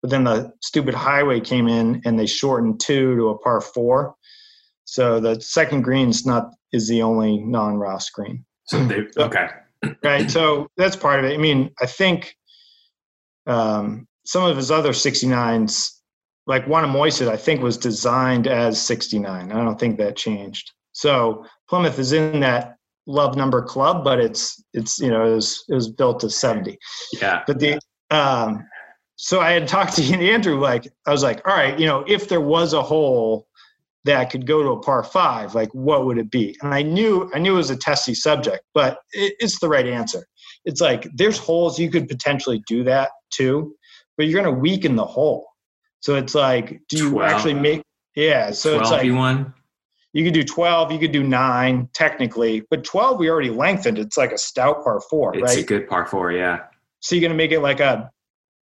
[0.00, 4.14] but then the stupid highway came in and they shortened two to a par four.
[4.84, 8.44] So the second green is not is the only non-Ross green.
[8.66, 9.48] So they okay.
[10.02, 10.30] right.
[10.30, 11.34] So that's part of it.
[11.34, 12.36] I mean, I think
[13.46, 15.90] um, some of his other 69s,
[16.46, 19.52] like Wannamoisett, I think was designed as 69.
[19.52, 20.72] I don't think that changed.
[20.92, 22.73] So Plymouth is in that
[23.06, 26.78] love number club, but it's it's you know it was it was built to 70.
[27.20, 27.42] Yeah.
[27.46, 27.78] But the
[28.10, 28.66] um,
[29.16, 30.58] so I had talked to Andrew.
[30.58, 33.46] Like I was like, all right, you know, if there was a hole
[34.04, 36.56] that could go to a par five, like what would it be?
[36.62, 39.86] And I knew I knew it was a testy subject, but it, it's the right
[39.86, 40.26] answer.
[40.64, 43.74] It's like there's holes you could potentially do that too,
[44.16, 45.46] but you're going to weaken the hole.
[46.00, 47.30] So it's like, do you 12.
[47.30, 47.82] actually make?
[48.14, 48.50] Yeah.
[48.50, 49.54] So it's like one.
[50.14, 53.98] You could do 12, you could do nine technically, but 12 we already lengthened.
[53.98, 55.50] It's like a stout par four, it's right?
[55.50, 56.60] It's a good par four, yeah.
[57.00, 58.10] So you're going to make it like a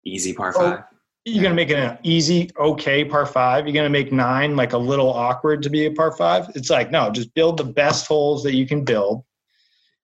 [0.05, 0.85] easy par oh, five.
[1.25, 3.67] You're going to make it an easy, okay par five.
[3.67, 6.51] You're going to make nine like a little awkward to be a par five.
[6.55, 9.25] It's like, no, just build the best holes that you can build.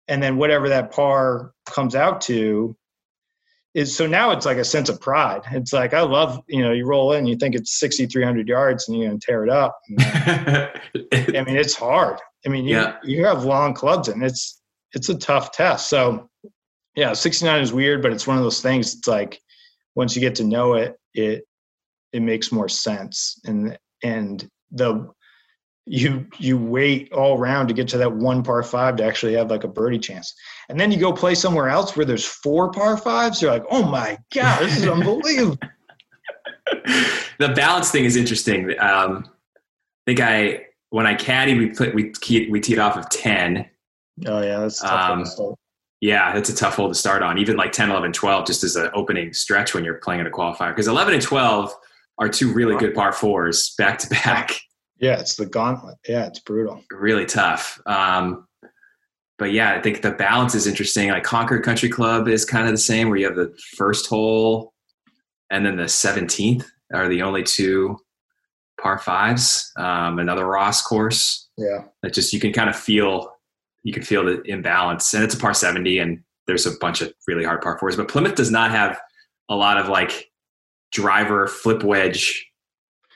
[0.09, 2.75] And then whatever that par comes out to
[3.75, 5.43] is so now it's like a sense of pride.
[5.51, 8.97] It's like, I love, you know, you roll in, you think it's 6,300 yards and
[8.99, 9.77] you're to tear it up.
[10.01, 10.71] I
[11.13, 12.19] mean, it's hard.
[12.47, 12.97] I mean, you, Yeah.
[13.03, 14.61] you have long clubs and it's
[14.93, 15.89] it's a tough test.
[15.91, 16.31] So
[16.95, 18.95] yeah, 69 is weird, but it's one of those things.
[18.95, 19.41] It's like
[19.97, 21.45] once you get to know it, it
[22.13, 23.41] it makes more sense.
[23.45, 25.11] And and the
[25.87, 29.51] you you wait all round to get to that one par five to actually have
[29.51, 30.35] like a birdie chance.
[30.69, 33.43] And then you go play somewhere else where there's four par fives.
[33.43, 35.59] You're like, oh my God, this is unbelievable.
[37.39, 38.71] the balance thing is interesting.
[38.81, 43.11] Um, I think I when I caddy we put we keyed, we teed off of
[43.11, 43.69] ten.
[44.27, 45.11] oh yeah, that's a tough.
[45.11, 45.55] one Um, to start.
[46.01, 47.39] Yeah, that's a tough hole to start on.
[47.39, 50.31] Even like 10, 11, 12, just as an opening stretch when you're playing in a
[50.31, 50.69] qualifier.
[50.69, 51.75] Because 11 and 12
[52.19, 54.51] are two really good par fours back to back.
[54.99, 55.97] Yeah, it's the gauntlet.
[56.09, 56.83] Yeah, it's brutal.
[56.91, 57.81] Really tough.
[57.87, 58.47] Um,
[59.39, 61.09] but yeah, I think the balance is interesting.
[61.11, 64.73] Like Concord Country Club is kind of the same, where you have the first hole
[65.51, 67.99] and then the 17th are the only two
[68.81, 69.73] par fives.
[69.77, 71.85] Um, another Ross course Yeah.
[72.03, 73.31] that just you can kind of feel
[73.83, 77.13] you can feel the imbalance and it's a par 70 and there's a bunch of
[77.29, 78.99] really hard par fours but plymouth does not have
[79.51, 80.31] a lot of like
[80.91, 82.47] driver flip wedge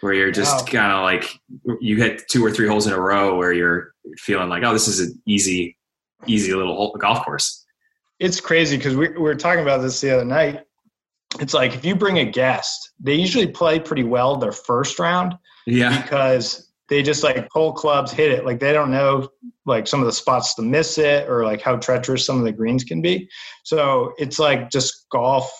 [0.00, 0.80] where you're just Wow.
[0.80, 1.40] kind of like
[1.80, 4.88] you hit two or three holes in a row where you're feeling like oh this
[4.88, 5.76] is an easy
[6.26, 7.64] easy little golf course
[8.18, 10.64] It's crazy because we, we were talking about this the other night.
[11.40, 15.34] It's like if you bring a guest, they usually play pretty well their first round
[15.66, 18.46] yeah because they just like pull clubs, hit it.
[18.46, 19.28] Like they don't know
[19.66, 22.52] like some of the spots to miss it or like how treacherous some of the
[22.52, 23.28] greens can be.
[23.62, 25.50] So it's like just golf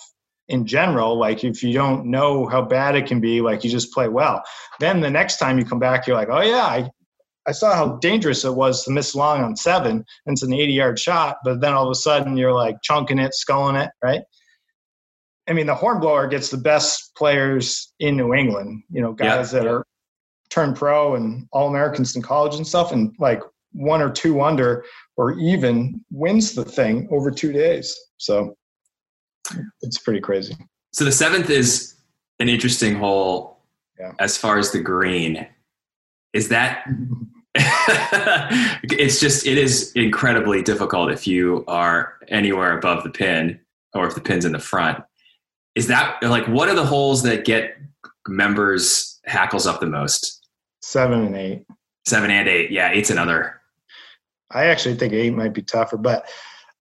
[0.49, 1.19] in general.
[1.19, 4.43] Like if you don't know how bad it can be, like you just play well.
[4.81, 6.91] Then the next time you come back, you're like, oh yeah, I,
[7.47, 10.05] I saw how dangerous it was to miss long on seven.
[10.27, 13.19] And it's an 80 yard shot, but then all of a sudden you're like chunking
[13.19, 14.23] it, sculling it, right?
[15.49, 18.83] I mean, the hornblower gets the best players in New England.
[18.91, 19.87] You know, guys that are
[20.51, 23.41] turned pro and all Americans in college and stuff, and like
[23.73, 24.85] one or two under
[25.17, 27.97] or even wins the thing over two days.
[28.19, 28.58] So
[29.83, 30.55] it's pretty crazy.
[30.93, 31.95] so the seventh is
[32.41, 33.61] an interesting hole
[33.99, 34.13] Yeah.
[34.21, 35.47] as far as the green
[36.33, 36.87] is that
[37.55, 43.59] it's just it is incredibly difficult if you are anywhere above the pin
[43.95, 45.03] or if the pin's in the front
[45.75, 47.77] is that like what are the holes that get
[48.29, 50.35] members hackles up the most
[50.83, 51.65] Seven and eight.
[52.07, 53.61] seven and eight yeah eight's another
[54.51, 56.27] I actually think eight might be tougher, but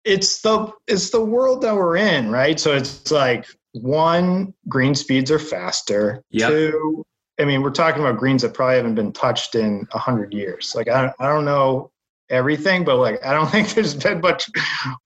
[0.06, 2.58] it's the it's the world that we're in, right?
[2.58, 6.22] So it's like one, green speeds are faster.
[6.30, 6.50] Yep.
[6.50, 7.04] Two,
[7.38, 10.72] I mean, we're talking about greens that probably haven't been touched in a hundred years.
[10.74, 11.90] Like I don't, I don't know
[12.30, 14.48] everything, but like I don't think there's been much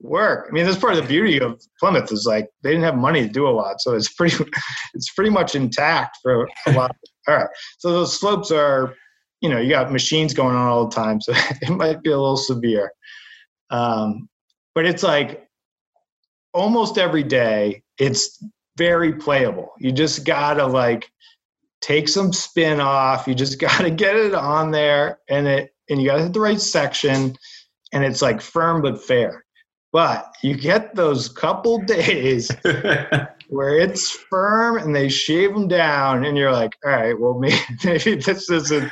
[0.01, 0.47] work.
[0.49, 3.23] I mean, that's part of the beauty of Plymouth is like they didn't have money
[3.23, 4.45] to do a lot, so it's pretty
[4.95, 6.95] it's pretty much intact for a lot.
[7.27, 8.95] All right, so those slopes are
[9.41, 11.33] you know, you got machines going on all the time, so
[11.63, 12.93] it might be a little severe.
[13.71, 14.29] Um,
[14.75, 15.49] but it's like
[16.53, 18.43] almost every day, it's
[18.77, 19.73] very playable.
[19.79, 21.11] You just gotta like
[21.81, 23.27] take some spin off.
[23.27, 26.61] You just gotta get it on there, and it and you gotta hit the right
[26.61, 27.37] section,
[27.93, 29.45] and it's like firm but fair.
[29.93, 32.51] But you get those couple days
[33.51, 37.57] where it's firm and they shave them down and you're like all right well maybe,
[37.85, 38.91] maybe this isn't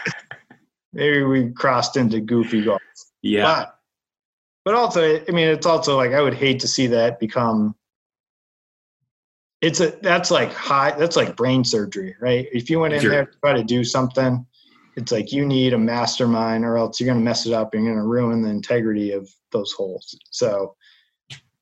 [0.93, 2.83] maybe we crossed into goofy golf
[3.23, 3.78] yeah but
[4.69, 7.75] but also i mean it's also like i would hate to see that become
[9.63, 13.11] it's a that's like high that's like brain surgery right if you went in Sure.
[13.11, 14.45] there to try to do something
[14.95, 17.83] it's like you need a mastermind or else you're going to mess it up and
[17.83, 20.77] you're going to ruin the integrity of those holes so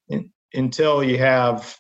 [0.09, 1.79] in, until you have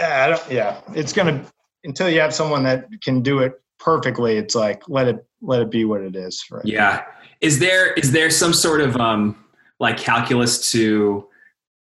[0.00, 1.52] I don't, yeah it's going to
[1.84, 5.70] until you have someone that can do it perfectly it's like let it let it
[5.70, 7.04] be what it is right Yeah.
[7.42, 9.43] Is there is there some sort of um
[9.80, 11.26] like calculus to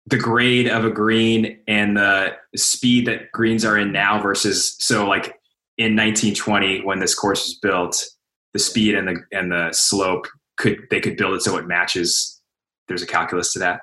[0.08, 5.08] the grade of a green and the speed that greens are in now versus so
[5.08, 5.40] like
[5.78, 8.04] in 1920 when this course was built,
[8.54, 12.42] the speed and the and the slope could they could build it so it matches.
[12.88, 13.82] There's a calculus to that.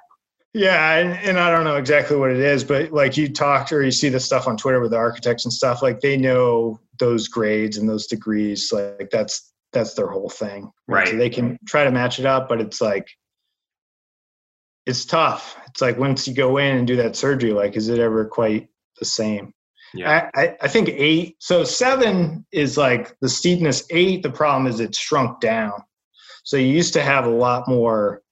[0.53, 3.83] Yeah, and, and I don't know exactly what it is, but like you talked or
[3.85, 7.29] you see the stuff on Twitter with the architects and stuff, like they know those
[7.29, 8.71] grades and those degrees.
[8.73, 10.71] Like that's that's their whole thing.
[10.89, 11.07] Right.
[11.07, 13.09] So they can try to match it up, but it's like
[14.87, 15.57] it's tough.
[15.69, 18.69] It's like once you go in and do that surgery, like is it ever quite
[18.99, 19.53] the same?
[19.93, 20.31] Yeah.
[20.35, 21.37] I, I, I think eight.
[21.41, 23.85] So seven is like the steepness.
[23.91, 25.73] Eight, the problem is it's shrunk down.
[26.45, 28.23] So you used to have a lot more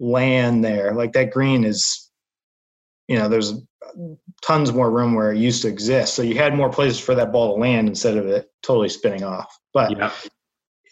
[0.00, 0.94] land there.
[0.94, 2.10] Like that green is,
[3.08, 3.54] you know, there's
[4.42, 6.14] tons more room where it used to exist.
[6.14, 9.24] So you had more places for that ball to land instead of it totally spinning
[9.24, 9.56] off.
[9.72, 10.12] But yeah.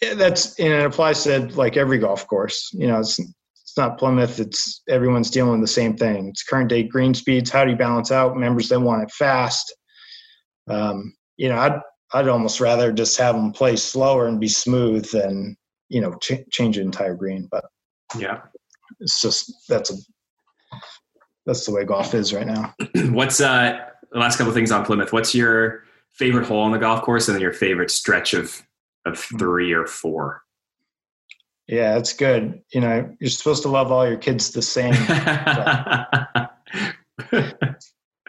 [0.01, 2.69] Yeah, that's and it applies to like every golf course.
[2.73, 3.19] You know, it's
[3.75, 4.39] it's not Plymouth.
[4.39, 6.29] It's everyone's dealing with the same thing.
[6.29, 7.49] It's current day green speeds.
[7.49, 9.75] How do you balance out members that want it fast?
[10.69, 11.81] Um, you know, I'd
[12.13, 15.57] I'd almost rather just have them play slower and be smooth than
[15.89, 17.49] you know ch- change the entire green.
[17.51, 17.65] But
[18.17, 18.43] yeah,
[19.01, 19.95] it's just that's a
[21.45, 22.73] that's the way golf is right now.
[23.09, 23.77] What's uh
[24.09, 25.11] the last couple of things on Plymouth?
[25.11, 25.83] What's your
[26.13, 28.63] favorite hole on the golf course, and then your favorite stretch of
[29.05, 30.44] of three or four?
[31.67, 32.61] Yeah, it's good.
[32.73, 34.93] You know, you're supposed to love all your kids the same.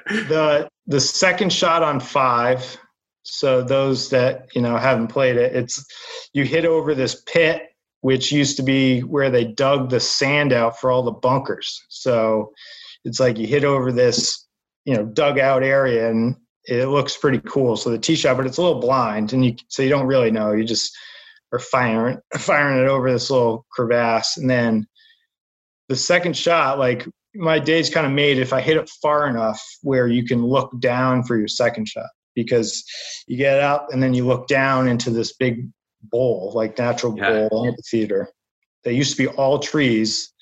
[0.07, 2.79] the the second shot on five.
[3.23, 5.85] So those that you know haven't played it, it's
[6.33, 7.63] you hit over this pit,
[8.01, 11.85] which used to be where they dug the sand out for all the bunkers.
[11.89, 12.53] So
[13.05, 14.47] it's like you hit over this,
[14.85, 17.77] you know, dugout area, and it looks pretty cool.
[17.77, 20.31] So the tee shot, but it's a little blind, and you so you don't really
[20.31, 20.53] know.
[20.53, 20.97] You just
[21.53, 24.87] are firing firing it over this little crevasse, and then
[25.89, 29.63] the second shot, like my day's kind of made if I hit it far enough
[29.83, 32.85] where you can look down for your second shot because
[33.27, 35.69] you get up and then you look down into this big
[36.03, 37.49] bowl, like natural Yeah.
[37.49, 38.29] bowl amphitheater.
[38.85, 40.33] They used to be all trees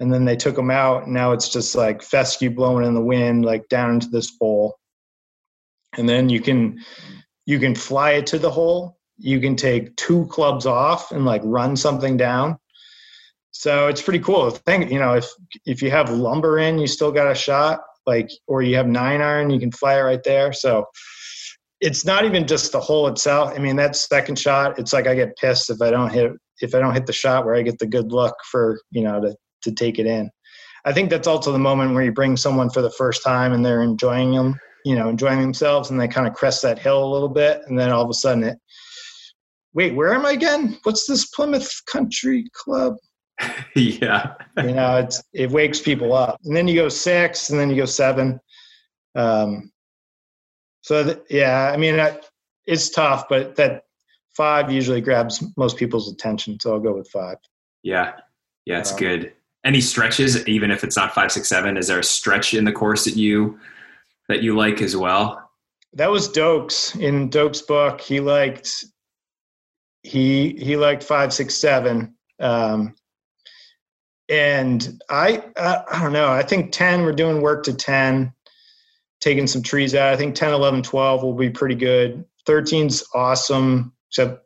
[0.00, 3.00] and then they took them out and now it's just like fescue blowing in the
[3.00, 4.78] wind like down into this bowl
[5.96, 6.78] and then you can
[7.46, 11.42] you can fly it to the hole you can take two clubs off and like
[11.44, 12.58] run something down.
[13.50, 14.50] So it's pretty cool.
[14.50, 15.28] Thing you know if
[15.64, 19.20] if you have lumber in you still got a shot like or you have nine
[19.20, 20.52] iron you can fly right there.
[20.52, 20.84] So
[21.80, 23.52] it's not even just the hole itself.
[23.54, 26.74] I mean that second shot it's like i get pissed if i don't hit if
[26.74, 29.34] i don't hit the shot where i get the good look for you know to
[29.62, 30.30] to take it in.
[30.84, 33.64] I think that's also the moment where you bring someone for the first time and
[33.64, 37.12] they're enjoying them you know enjoying themselves and they kind of crest that hill a
[37.12, 38.58] little bit and then all of a sudden it
[39.76, 42.96] wait where am i again what's this plymouth country club
[43.76, 47.68] yeah, you know it's it wakes people up and then you go six and then
[47.70, 48.40] you go seven
[49.14, 49.70] um
[50.80, 52.18] so th- yeah i mean I,
[52.66, 53.82] it's tough but that
[54.34, 57.36] five usually grabs most people's attention so i'll go with five
[57.86, 58.14] yeah,
[58.64, 58.80] yeah.
[58.80, 59.32] It's Um, good.
[59.64, 61.76] Any stretches, even if it's not five, six, seven?
[61.76, 63.58] Is there a stretch in the course that you
[64.28, 65.48] that you like as well?
[65.92, 68.84] that was Doak's in Doak's book he liked
[70.06, 72.14] he he liked five six seven.
[72.40, 72.94] Um
[74.28, 76.30] and I, I i don't know.
[76.30, 78.32] I think 10 we're doing work to 10
[79.20, 80.12] taking some trees out.
[80.12, 82.24] I think 10 11 12 will be pretty good.
[82.46, 84.44] 13's awesome except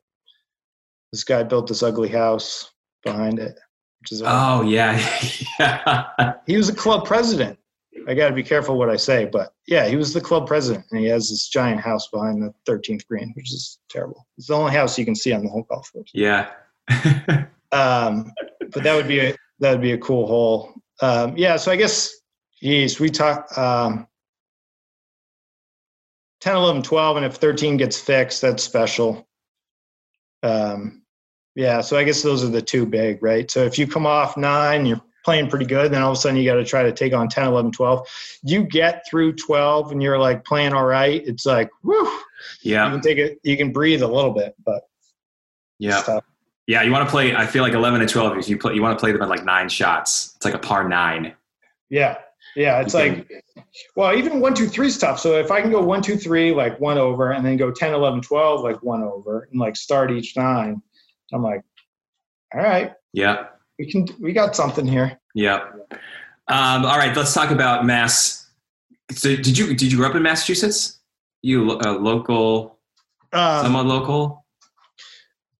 [1.13, 2.71] this guy built this ugly house
[3.05, 3.59] behind it
[4.01, 4.99] which is Oh yeah,
[5.59, 6.35] yeah.
[6.47, 7.59] he was a club president.
[8.09, 10.87] I got to be careful what I say, but yeah, he was the club president,
[10.91, 14.27] and he has this giant house behind the 13th green, which is terrible.
[14.39, 16.11] It's the only house you can see on the whole golf course.
[16.15, 16.51] yeah.
[17.73, 18.33] Um,
[18.73, 20.75] but that would be a that would be a cool hole.
[21.01, 22.13] Um, yeah, so I guess,
[22.61, 24.07] geez, we talk um,
[26.41, 29.29] 10, 11, 12, and if 13 gets fixed, that's special.
[30.43, 31.03] Um,
[31.55, 33.51] yeah, so I guess those are the two big, right?
[33.51, 36.37] So if you come off nine, you're playing pretty good, then all of a sudden
[36.37, 38.09] you got to try to take on 10, 11, 12.
[38.43, 41.23] You get through 12 and you're like playing all right.
[41.27, 42.21] It's like, whew,
[42.63, 44.83] you can take it, you can breathe a little bit, but
[45.81, 46.21] yeah,
[46.67, 46.83] yeah.
[46.83, 47.35] You want to play?
[47.35, 48.37] I feel like eleven and twelve.
[48.37, 50.35] If you play, you want to play them at like nine shots.
[50.37, 51.35] It's like a par nine.
[51.89, 52.19] Yeah.
[52.55, 52.81] Yeah.
[52.81, 53.45] It's You like,
[53.97, 55.19] well, even one, two, three is tough.
[55.19, 57.95] So if I can go one, two, three, like one over, and then go 10,
[57.95, 60.83] 11, 12, like one over, and like start each nine,
[61.33, 61.63] I'm like,
[62.55, 63.47] all right, Yeah,
[63.81, 65.19] we can, we got something here.
[65.35, 65.61] yeah.
[66.49, 68.51] Um, all right, let's talk about Mass.
[69.13, 70.99] So, did you did you grow up in Massachusetts?
[71.43, 72.79] You uh, local,
[73.33, 74.45] Um, somewhat local?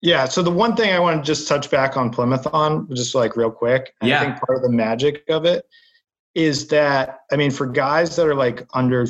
[0.03, 0.25] yeah.
[0.27, 3.37] So the one thing I want to just touch back on Plymouth on, just like
[3.37, 4.21] real quick, Yeah.
[4.21, 5.65] I think part of the magic of it
[6.35, 9.07] is that, I mean, for guys that are like under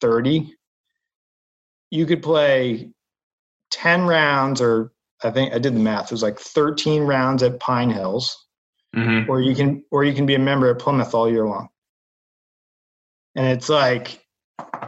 [0.00, 0.54] 30,
[1.90, 2.90] you could play
[3.70, 4.92] 10 rounds or
[5.24, 6.06] I think I did the math.
[6.06, 8.43] It was like 13 rounds at Pine Hills,
[8.94, 11.68] hmm or you can or you can be a member at Plymouth all year long.
[13.36, 14.24] And it's like,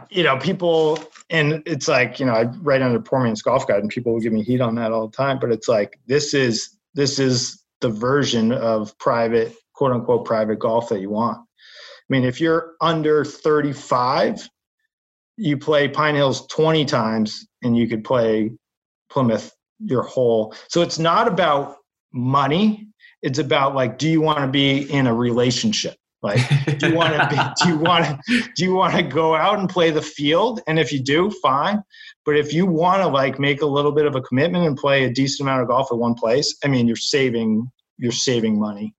[0.09, 0.99] you know, people
[1.29, 4.21] and it's like, you know, I write under Poor Man's Golf Guide and people will
[4.21, 5.39] give me heat on that all the time.
[5.39, 10.89] But it's like this is this is the version of private, quote unquote private golf
[10.89, 11.37] that you want.
[11.39, 14.49] I mean, if you're under 35,
[15.35, 18.51] you play Pine Hills 20 times and you could play
[19.09, 20.55] Plymouth your whole.
[20.69, 21.77] So it's not about
[22.11, 22.87] money.
[23.21, 25.95] It's about like, do you want to be in a relationship?
[26.23, 26.39] Like,
[26.79, 29.69] do you want to do you want to do you want to go out and
[29.69, 30.61] play the field?
[30.67, 31.81] And if you do, fine.
[32.25, 35.05] But if you want to like make a little bit of a commitment and play
[35.05, 38.93] a decent amount of golf at one place, I mean, you're saving you're saving money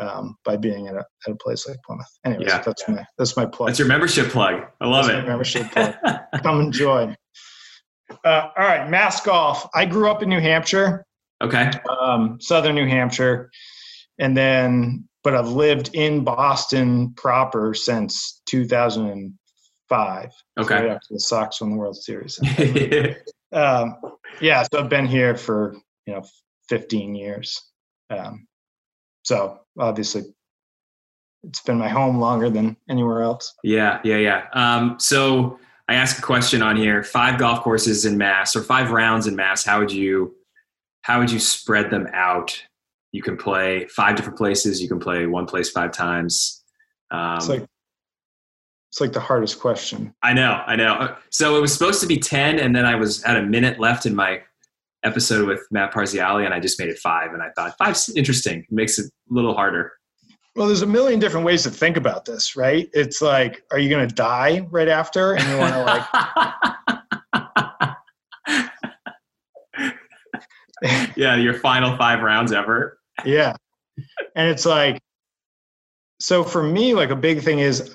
[0.00, 2.06] um, by being at a, at a place like Plymouth.
[2.24, 2.58] Anyways, Yeah.
[2.58, 3.68] that's my that's my plug.
[3.68, 4.62] That's your membership plug.
[4.80, 5.28] I love That's it.
[5.28, 5.94] membership plug.
[6.42, 7.16] Come and join.
[8.24, 9.66] Uh, all right, Mass Golf.
[9.74, 11.04] I grew up in New Hampshire,
[11.42, 11.70] okay.
[12.00, 13.50] um, southern New Hampshire,
[14.18, 20.30] and then but I've lived in Boston proper since 2005.
[20.30, 20.74] so Okay.
[20.74, 22.40] right after the Sox won the World Series.
[23.52, 23.96] um,
[24.40, 25.76] yeah, so I've been here for
[26.06, 26.24] you know
[26.68, 27.60] 15 years.
[28.10, 28.46] Um,
[29.22, 30.24] so obviously,
[31.44, 33.54] it's been my home longer than anywhere else.
[33.62, 34.46] Yeah, yeah, yeah.
[34.52, 38.90] Um, so I asked a question on here: five golf courses in Mass, or five
[38.90, 39.64] rounds in Mass.
[39.64, 40.34] How would you,
[41.02, 42.60] how would you spread them out?
[43.12, 44.80] You can play five different places.
[44.80, 46.62] You can play one place five times.
[47.10, 47.66] Um, It's like
[48.90, 50.14] it's like the hardest question.
[50.22, 50.94] I know, I know.
[50.94, 53.78] Uh, So it was supposed to be ten, and then I was at a minute
[53.80, 54.40] left in my
[55.02, 57.32] episode with Matt Parziali, and I just made it five.
[57.32, 58.60] And I thought five's interesting.
[58.60, 59.92] It makes it a little harder.
[60.54, 62.88] Well, there's a million different ways to think about this, right?
[62.92, 67.01] It's like, are you going to die right after, and you want to
[71.16, 72.98] yeah, your final five rounds ever.
[73.24, 73.54] yeah,
[74.34, 75.00] and it's like,
[76.20, 77.94] so for me, like a big thing is,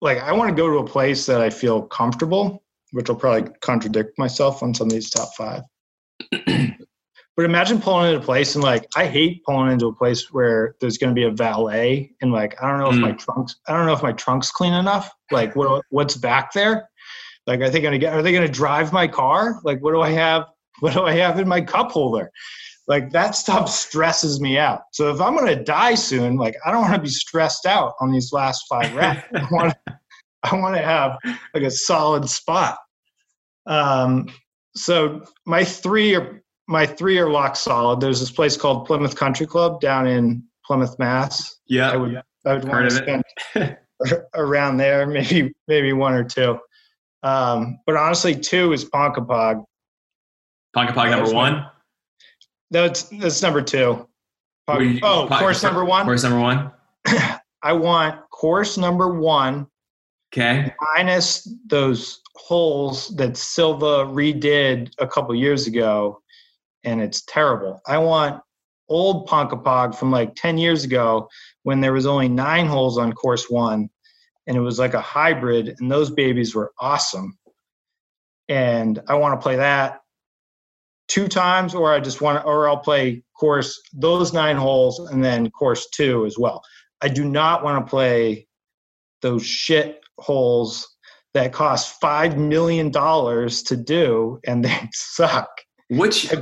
[0.00, 2.62] like, I want to go to a place that I feel comfortable,
[2.92, 5.62] which will probably contradict myself on some of these top five.
[7.36, 10.74] But imagine pulling into a place and like I hate pulling into a place where
[10.80, 13.00] there's going to be a valet and like I don't know if Mm.
[13.02, 15.10] my trunks I don't know if my trunk's clean enough.
[15.30, 16.88] Like what what's back there?
[17.46, 19.60] Like are they going to get are they going to drive my car?
[19.64, 20.46] Like what do I have?
[20.80, 22.30] What do I have in my cup holder?
[22.86, 24.82] Like that stuff stresses me out.
[24.92, 27.94] So if I'm going to die soon, like I don't want to be stressed out
[28.00, 29.22] on these last five rounds.
[29.34, 29.74] I want
[30.42, 31.18] I want to have
[31.54, 32.78] like a solid spot.
[33.66, 34.28] Um,
[34.76, 38.00] so my three are my three are lock solid.
[38.00, 41.56] There's this place called Plymouth Country Club down in Plymouth, Mass.
[41.66, 43.22] Yeah, I would I would Heard want to
[43.52, 43.78] spend
[44.34, 46.58] around there, maybe maybe one or two.
[47.22, 49.64] Um, but honestly, two is Ponkapog.
[50.76, 51.66] Ponkapog number one.
[52.70, 54.06] That's that's number two.
[54.68, 56.04] Do you- oh, Pog- course number one.
[56.04, 56.70] Course number one.
[57.62, 59.66] I want course number one
[60.34, 60.74] Okay.
[60.96, 66.20] minus those holes that Silva redid a couple years ago,
[66.84, 67.80] and it's terrible.
[67.86, 68.42] I want
[68.88, 71.28] old Ponkapog from like 10 years ago
[71.62, 73.88] when there was only nine holes on course one,
[74.46, 77.38] and it was like a hybrid, and those babies were awesome.
[78.48, 80.00] And I want to play that
[81.08, 85.24] two times, or I just want, to, or I'll play course those nine holes and
[85.24, 86.62] then course two as well.
[87.02, 88.46] I do not want to play
[89.22, 90.96] those shit holes
[91.34, 95.48] that cost five million dollars to do and they suck.
[95.90, 96.32] Which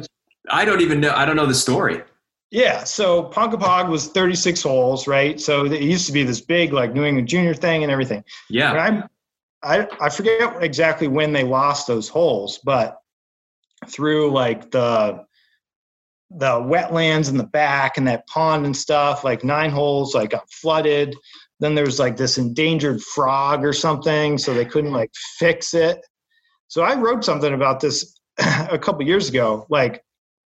[0.50, 1.12] I don't even know.
[1.14, 2.02] I don't know the story.
[2.50, 5.40] Yeah, so Ponkapog was 36 holes, right?
[5.40, 8.22] So it used to be this big like New England Junior thing and everything.
[8.48, 9.06] Yeah.
[9.64, 12.98] I I forget exactly when they lost those holes, but
[13.88, 15.24] through like the
[16.36, 20.50] the wetlands in the back and that pond and stuff, like nine holes like got
[20.50, 21.14] flooded.
[21.60, 26.04] Then there was like this endangered frog or something, so they couldn't like fix it.
[26.68, 29.66] So I wrote something about this a couple years ago.
[29.70, 30.02] Like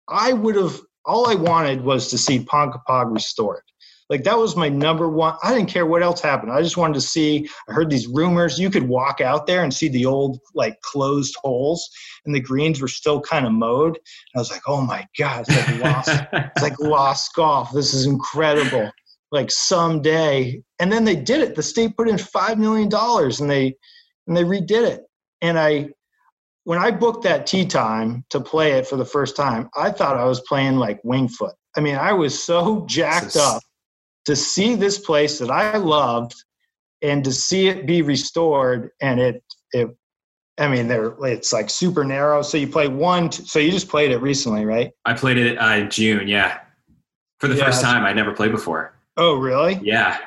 [0.09, 3.63] I would have all I wanted was to see Ponkapog restored.
[4.09, 5.37] Like that was my number one.
[5.43, 6.51] I didn't care what else happened.
[6.51, 7.49] I just wanted to see.
[7.69, 8.59] I heard these rumors.
[8.59, 11.89] You could walk out there and see the old like closed holes,
[12.25, 13.97] and the greens were still kind of mowed.
[13.97, 16.11] And I was like, oh my god, it's like lost.
[16.33, 17.73] it's like lost golf.
[17.73, 18.91] This is incredible.
[19.31, 21.55] Like someday, and then they did it.
[21.55, 23.77] The state put in five million dollars, and they
[24.27, 25.03] and they redid it.
[25.43, 25.89] And I,
[26.65, 30.17] when I booked that tee time to play it for the first time, I thought
[30.17, 31.55] I was playing like Winged Foot.
[31.77, 33.63] I mean, I was so jacked up
[34.29, 36.35] to see this place that I loved
[37.01, 38.91] and to see it be restored.
[39.01, 39.89] And it, it,
[40.59, 42.43] I mean, there it's like super narrow.
[42.43, 43.33] So you play one.
[43.33, 44.91] So you just played it recently, right?
[45.07, 46.29] I played it uh, in June.
[46.29, 46.59] Yeah.
[47.41, 48.99] For the Yeah, first time, I'd never played before.
[49.17, 49.81] Oh, really?
[49.83, 50.19] Yeah.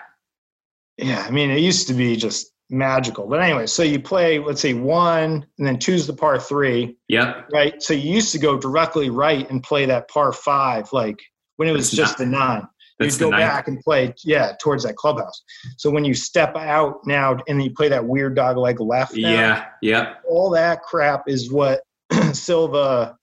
[0.98, 1.24] Yeah.
[1.28, 3.28] I mean, it used to be just magical.
[3.28, 6.98] But anyway, so you play, let's say one, and then two's the par three.
[7.08, 7.50] Yep.
[7.54, 7.84] right?
[7.84, 11.20] So you used to go directly right and play that par five, like
[11.58, 12.68] when it was just not- the nine.
[13.02, 15.44] That's You'd go back and play, yeah, towards that clubhouse.
[15.78, 19.30] So when you step out now and you play that weird dog leg left, now,
[19.30, 19.66] Yeah.
[19.82, 20.24] Yep.
[20.28, 21.82] all that crap is what
[22.34, 23.18] Silva,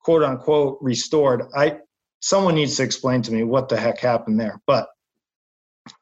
[0.00, 1.42] quote unquote, restored.
[1.56, 1.78] I
[2.20, 4.60] someone needs to explain to me what the heck happened there.
[4.66, 4.88] But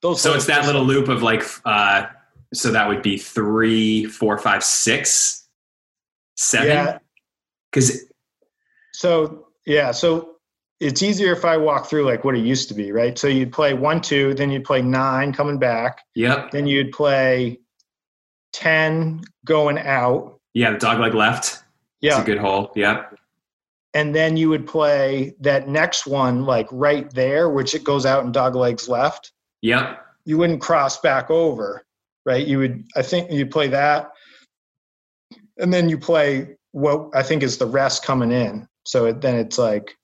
[0.03, 2.07] Those So it's that little loop of like, uh,
[2.55, 5.49] so that would be three, four, five, six,
[6.37, 6.69] seven.
[6.69, 6.99] Yeah.
[7.71, 8.05] Because
[8.93, 10.32] So yeah, so
[10.83, 13.17] it's easier if I walk through like what it used to be, right?
[13.19, 17.61] So you'd play one, two, then you'd play nine coming back, yep, then you'd play
[18.53, 20.39] ten going out.
[20.55, 21.47] yeah, the dog leg left.
[22.03, 22.73] It's Yeah, a good hole.
[22.75, 23.17] Yep,
[23.95, 28.25] and then you would play that next one like right there, which it goes out
[28.25, 29.33] and dog legs left.
[29.63, 31.85] yep, You wouldn't cross back over,
[32.27, 32.47] right?
[32.47, 34.11] You would, I think, you'd play that,
[35.59, 38.67] and then you play what I think is the rest coming in.
[38.85, 39.95] So it, then it's like,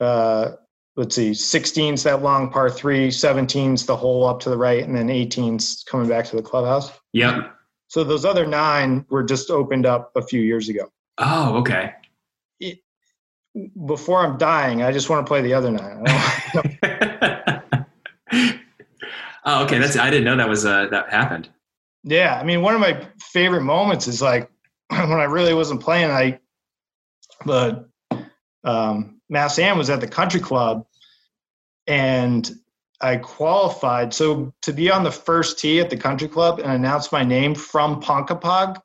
[0.00, 0.52] uh,
[0.96, 4.96] let's see, 16's that long par three, 17's the hole up to the right, and
[4.96, 6.90] then 18's coming back to the clubhouse.
[7.12, 7.56] yep.
[7.88, 10.90] So those other nine were just opened up a few years ago.
[11.18, 11.92] Oh, okay.
[13.86, 16.04] Before I'm dying, I just want to play the other nine.
[19.44, 19.78] Oh, okay.
[19.78, 21.48] That's I didn't know that was uh, that happened.
[22.02, 24.50] Yeah, I mean, one of my favorite moments is like
[24.88, 26.10] when I really wasn't playing.
[26.10, 26.38] I
[27.44, 27.88] the
[28.64, 30.86] um, Mass Am was at the country club,
[31.86, 32.50] and
[33.00, 34.14] I qualified.
[34.14, 37.54] So to be on the first tee at the country club and announce my name
[37.54, 38.76] from Ponkapog,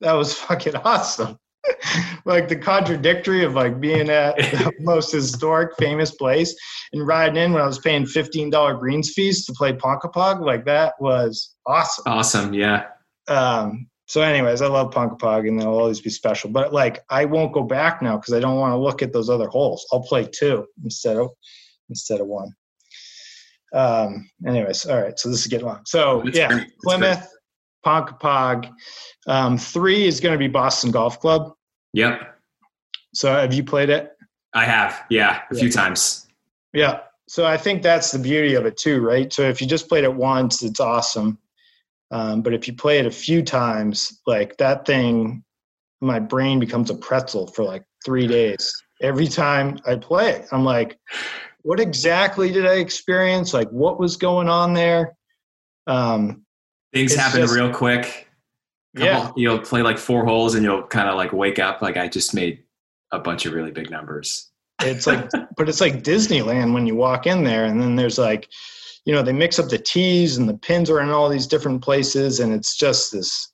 [0.00, 1.38] that was fucking awesome.
[2.24, 6.54] like the contradictory of like being at the most historic, famous place
[6.92, 10.64] and riding in when I was paying fifteen dollar greens fees to play Ponkapog, like
[10.64, 12.54] that was awesome Awesome.
[12.54, 12.86] Yeah.
[13.28, 17.52] um so anyways i love Ponkapog and they'll always be special but like i won't
[17.52, 20.24] go back now because i don't want to look at those other holes i'll play
[20.26, 21.30] two instead of
[21.88, 22.52] instead of one
[23.74, 26.58] um anyways all right so this is getting long so That's yeah great.
[26.60, 27.28] That's plymouth
[27.86, 28.70] Ponkapog
[29.26, 31.52] um three is going to be boston golf club
[31.94, 32.20] Yep.
[33.14, 34.12] so have you played it
[34.54, 35.04] I have.
[35.08, 36.26] Yeah, a few times.
[36.72, 37.00] Yeah.
[37.28, 39.32] So I think that's the beauty of it too, right?
[39.32, 41.38] So if you just played it once, it's awesome.
[42.12, 45.42] Um, but if you play it a few times, like that thing,
[46.00, 48.72] my brain becomes a pretzel for like three days.
[49.00, 50.98] Every time I play it, I'm like,
[51.62, 53.54] what exactly did I experience?
[53.54, 55.16] Like, what was going on there?
[55.86, 56.44] Um,
[56.92, 58.28] Things happen just- real quick.
[58.94, 59.30] Couple- yeah.
[59.36, 62.34] You'll play like four holes and you'll kind of like wake up like I just
[62.34, 62.62] made
[63.10, 64.50] a bunch of really big numbers.
[64.82, 68.48] It's like, but it's like Disneyland when you walk in there, and then there's like,
[69.04, 71.82] you know, they mix up the tees and the pins are in all these different
[71.82, 73.48] places, and it's just this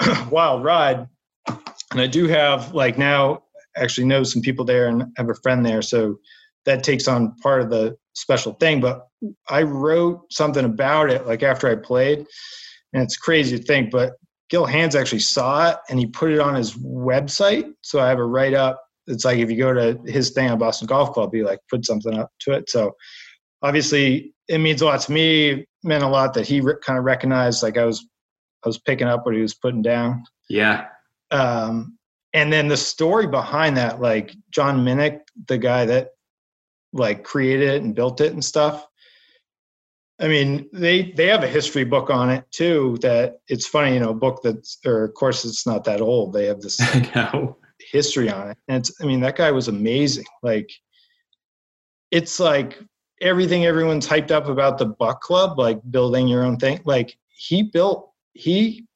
[0.30, 1.08] wild ride.
[1.48, 3.42] And I do have like now
[3.76, 6.18] actually know some people there and have a friend there, so
[6.66, 8.80] that takes on part of the special thing.
[8.80, 9.06] But
[9.48, 12.26] I wrote something about it like after I played,
[12.92, 14.14] and it's crazy to think, but
[14.50, 17.72] Gil Hanse actually saw it and he put it on his website.
[17.82, 18.82] So I have a write up.
[19.06, 21.86] It's like if you go to his thing on Boston Golf Club, he like put
[21.86, 22.68] something up to it.
[22.68, 22.92] So
[23.62, 25.64] obviously it means a lot to me.
[25.82, 28.04] Meant a lot that he re- kind of recognized like I was
[28.64, 30.24] I was picking up what he was putting down.
[30.48, 30.88] Yeah.
[31.30, 31.96] Um,
[32.34, 36.10] and then the story behind that, like John Minnick, the guy that
[36.92, 38.86] like created it and built it and stuff.
[40.20, 42.98] I mean, they they have a history book on it too.
[43.00, 46.32] That it's funny, you know, a book that's or of course it's not that old.
[46.32, 46.78] They have this
[47.14, 47.56] know.
[47.92, 48.58] history on it.
[48.68, 50.26] And it's I mean, that guy was amazing.
[50.42, 50.70] Like
[52.10, 52.80] it's like
[53.20, 56.80] everything everyone's hyped up about the Buck Club, like building your own thing.
[56.84, 58.86] Like he built he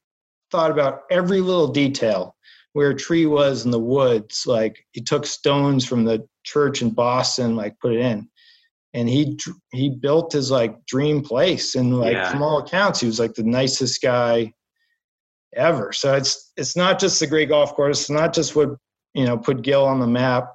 [0.50, 2.36] thought about every little detail
[2.72, 4.44] where a tree was in the woods.
[4.46, 8.28] Like he took stones from the church in Boston, like put it in.
[8.94, 9.38] And he
[9.72, 12.30] he built his like dream place, and like Yeah.
[12.30, 14.52] from all accounts, he was like the nicest guy
[15.56, 15.92] ever.
[15.92, 18.02] So it's it's not just the great golf course.
[18.02, 18.70] It's not just what
[19.14, 20.48] you know put Gil on the map.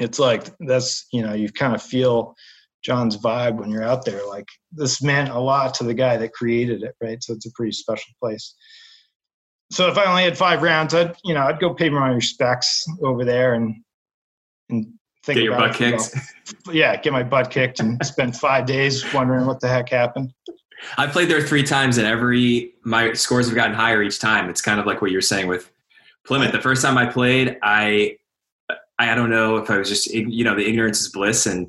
[0.00, 2.36] It's like that's you know you kind of feel
[2.86, 4.24] John's vibe when you're out there.
[4.28, 7.22] Like this meant a lot to the guy that created it, right?
[7.22, 8.54] So it's a pretty special place.
[9.72, 12.86] So if I only had five rounds, I'd you know I'd go pay my respects
[13.02, 13.74] over there and
[14.70, 14.86] and
[15.24, 15.98] think Get your about butt it.
[15.98, 16.14] kicked.
[16.72, 20.32] Yeah, get my butt kicked and spend five days wondering what the heck happened.
[20.96, 24.48] I played there three times, and every my scores have gotten higher each time.
[24.48, 25.72] It's kind of like what you're saying with
[26.24, 26.52] Plymouth.
[26.52, 28.16] The first time I played, I
[28.98, 31.68] I don't know if I was just you know the ignorance is bliss, and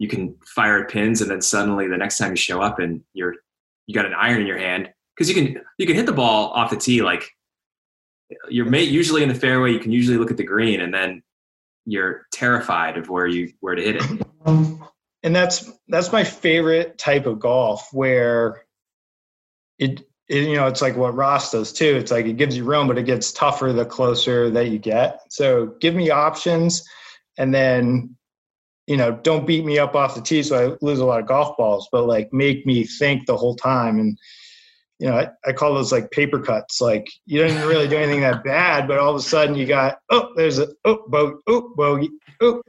[0.00, 3.02] you can fire at pins, and then suddenly the next time you show up and
[3.12, 3.34] you're
[3.86, 6.50] you got an iron in your hand because you can you can hit the ball
[6.52, 7.30] off the tee like
[8.48, 9.72] you're mate usually in the fairway.
[9.72, 11.22] You can usually look at the green, and then
[11.84, 14.26] you're terrified of where you where to hit it.
[14.46, 14.82] Um,
[15.22, 18.62] and that's that's my favorite type of golf where
[19.78, 21.96] it, it you know it's like what Ross does too.
[21.96, 25.20] It's like it gives you room, but it gets tougher the closer that you get.
[25.28, 26.88] So give me options,
[27.36, 28.16] and then
[28.90, 31.28] you know, don't beat me up off the tee so I lose a lot of
[31.28, 34.00] golf balls, but like make me think the whole time.
[34.00, 34.18] And,
[34.98, 36.80] you know, I, I call those like paper cuts.
[36.80, 39.98] Like you didn't really do anything that bad, but all of a sudden you got,
[40.10, 42.10] oh, there's a, oh, bogey, oh, bogey,
[42.40, 42.62] oh.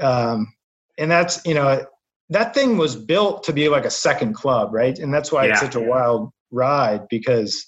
[0.00, 0.52] Um,
[0.98, 1.86] and that's, you know,
[2.30, 4.98] that thing was built to be like a second club, right?
[4.98, 5.52] And that's why yeah.
[5.52, 7.64] it's such a wild ride because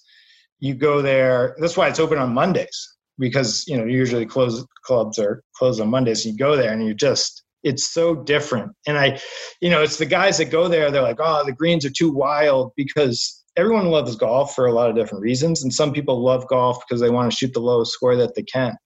[0.59, 1.55] you go there.
[1.61, 2.89] That's why it's open on Mondays
[3.21, 6.27] because you know usually close clubs are closed on Mondays.
[6.27, 8.73] You go there and you just it's so different.
[8.87, 9.21] And I,
[9.61, 10.91] you know, it's the guys that go there.
[10.91, 14.91] They're like, oh, the greens are too wild because everyone loves golf for a lot
[14.91, 17.93] of different reasons, and some people love golf because they want to shoot the lowest
[17.93, 18.77] score that they can.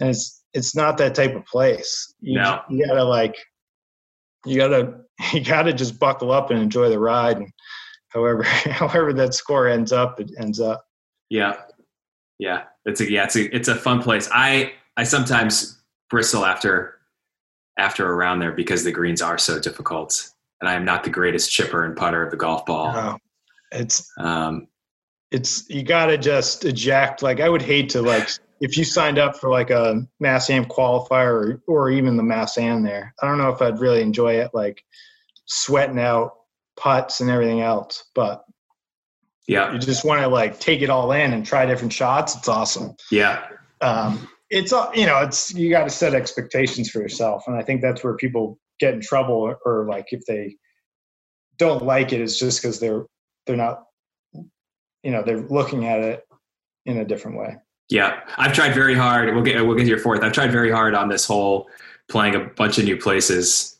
[0.00, 2.14] And it's it's not that type of place.
[2.20, 2.60] You, no.
[2.70, 3.36] you gotta like,
[4.44, 5.00] you gotta
[5.32, 7.38] you gotta just buckle up and enjoy the ride.
[7.38, 7.48] And
[8.08, 10.84] however however that score ends up, it ends up.
[11.28, 11.56] Yeah,
[12.38, 14.28] yeah, it's a yeah, it's a it's a fun place.
[14.32, 16.95] I I sometimes bristle after
[17.78, 21.50] after around there because the greens are so difficult, and I am not the greatest
[21.50, 22.92] chipper and putter of the golf ball.
[22.92, 23.18] No,
[23.72, 24.68] it's um,
[25.30, 27.22] it's you got to just eject.
[27.22, 28.28] Like I would hate to like
[28.60, 32.58] if you signed up for like a Mass Am qualifier or, or even the Mass
[32.58, 33.14] Am there.
[33.22, 34.82] I don't know if I'd really enjoy it, like
[35.46, 36.32] sweating out
[36.76, 38.44] putts and everything else, but
[39.46, 39.72] yeah.
[39.72, 42.36] You just want to like take it all in and try different shots.
[42.36, 42.96] It's awesome.
[43.10, 43.46] Yeah.
[43.80, 47.62] Um, it's uh you know it's you got to set expectations for yourself, and I
[47.62, 50.56] think that's where people get in trouble, or, or like if they
[51.58, 53.06] don't like it, it's just because they're
[53.46, 53.84] they're not
[55.02, 56.24] you know they're looking at it
[56.84, 57.56] in a different way.
[57.88, 59.32] Yeah, I've tried very hard.
[59.34, 60.22] We'll get we'll get to your fourth.
[60.22, 61.68] I've tried very hard on this whole
[62.08, 63.76] playing a bunch of new places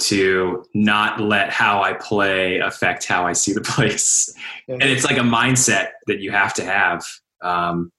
[0.00, 4.32] to not let how I play affect how I see the place.
[4.66, 4.74] Yeah.
[4.74, 7.04] And it's like a mindset that you have to have.
[7.42, 7.90] Um,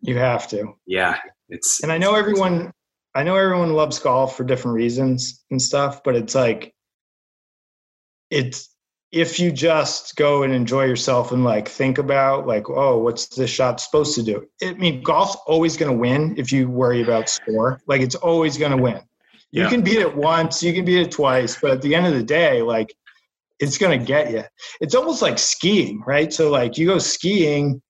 [0.00, 0.74] you have to.
[0.86, 1.18] Yeah.
[1.48, 2.72] It's And I know everyone
[3.14, 6.72] I know everyone loves golf for different reasons and stuff, but it's like
[8.30, 8.74] it's
[9.10, 13.48] if you just go and enjoy yourself and like think about like oh what's this
[13.48, 17.26] shot supposed to do i mean golf's always going to win if you worry about
[17.26, 19.00] score like it's always going to win
[19.50, 19.70] you yeah.
[19.70, 22.22] can beat it once, you can beat it twice, but at the end of the
[22.22, 22.94] day, like
[23.58, 24.44] it's going to get you.
[24.80, 26.32] It's almost like skiing, right?
[26.32, 27.80] So like you go skiing,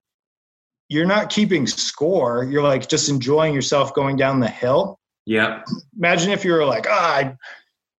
[0.88, 2.44] you're not keeping score.
[2.44, 4.98] You're like just enjoying yourself going down the hill.
[5.26, 5.62] Yeah.
[5.96, 7.36] Imagine if you were like, ah, oh,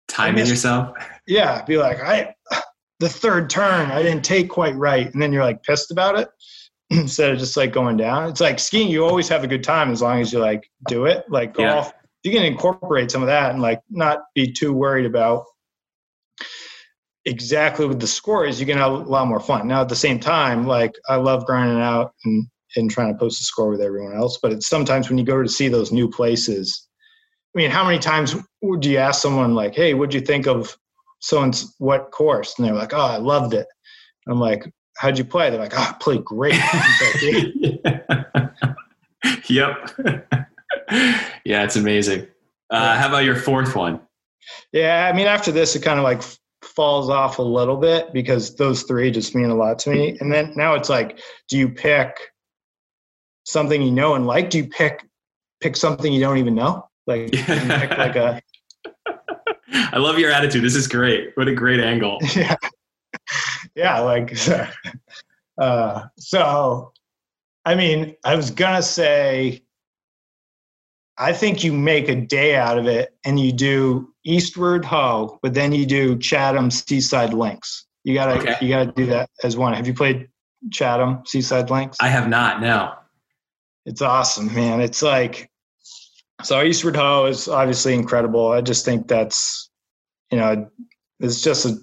[0.08, 0.98] timing yourself.
[1.28, 2.34] Yeah, be like, I
[3.00, 6.30] the third turn I didn't take quite right, and then you're like pissed about it
[6.90, 8.30] instead of just like going down.
[8.30, 8.90] It's like skiing.
[8.90, 11.26] You always have a good time as long as you like do it.
[11.30, 11.92] Like golf, yeah
[12.24, 15.46] you can incorporate some of that and like not be too worried about
[17.26, 19.68] exactly what the score is, you can have a lot more fun.
[19.68, 23.42] Now at the same time, like I love grinding out and, and trying to post
[23.42, 26.10] a score with everyone else, but it's sometimes when you go to see those new
[26.10, 26.88] places.
[27.56, 30.78] I mean, how many times would you ask someone like, "Hey, what'd you think of
[31.20, 33.68] someone's what course?" And they're like, "Oh, I loved it."
[34.28, 36.60] I'm like, "How'd you play?" They're like, "Oh, I played great."
[39.50, 39.92] yep.
[41.44, 42.28] yeah, it's amazing.
[42.70, 44.00] Uh, how about your fourth one?
[44.72, 46.22] Yeah, I mean, after this, it kind of like
[46.64, 50.18] falls off a little bit because those three just mean a lot to me.
[50.20, 52.16] And then now it's like, do you pick
[53.50, 54.50] something you know and like?
[54.50, 55.06] Do you pick
[55.60, 56.88] pick something you don't even know?
[57.08, 58.42] Like, pick like a.
[59.72, 60.64] I love your attitude.
[60.64, 61.32] This is great.
[61.36, 62.20] What a great angle.
[62.36, 62.56] Yeah.
[63.76, 64.36] Yeah, like
[65.58, 66.92] uh, so.
[67.66, 69.62] I mean, I was gonna say
[71.20, 75.54] I think you make a day out of it and you do Eastward Ho, but
[75.54, 77.86] then you do Chatham Seaside Links.
[78.06, 78.56] You gotta okay.
[78.62, 79.74] you gotta do that as one.
[79.74, 80.30] Have you played
[80.72, 81.98] Chatham Seaside Links?
[82.00, 82.62] I have not.
[82.62, 82.94] No.
[83.86, 84.82] It's awesome, man.
[84.82, 85.50] It's like
[86.44, 88.52] so Eastward Ho is obviously incredible.
[88.52, 89.70] I just think that's
[90.32, 90.70] you know
[91.20, 91.78] it's just a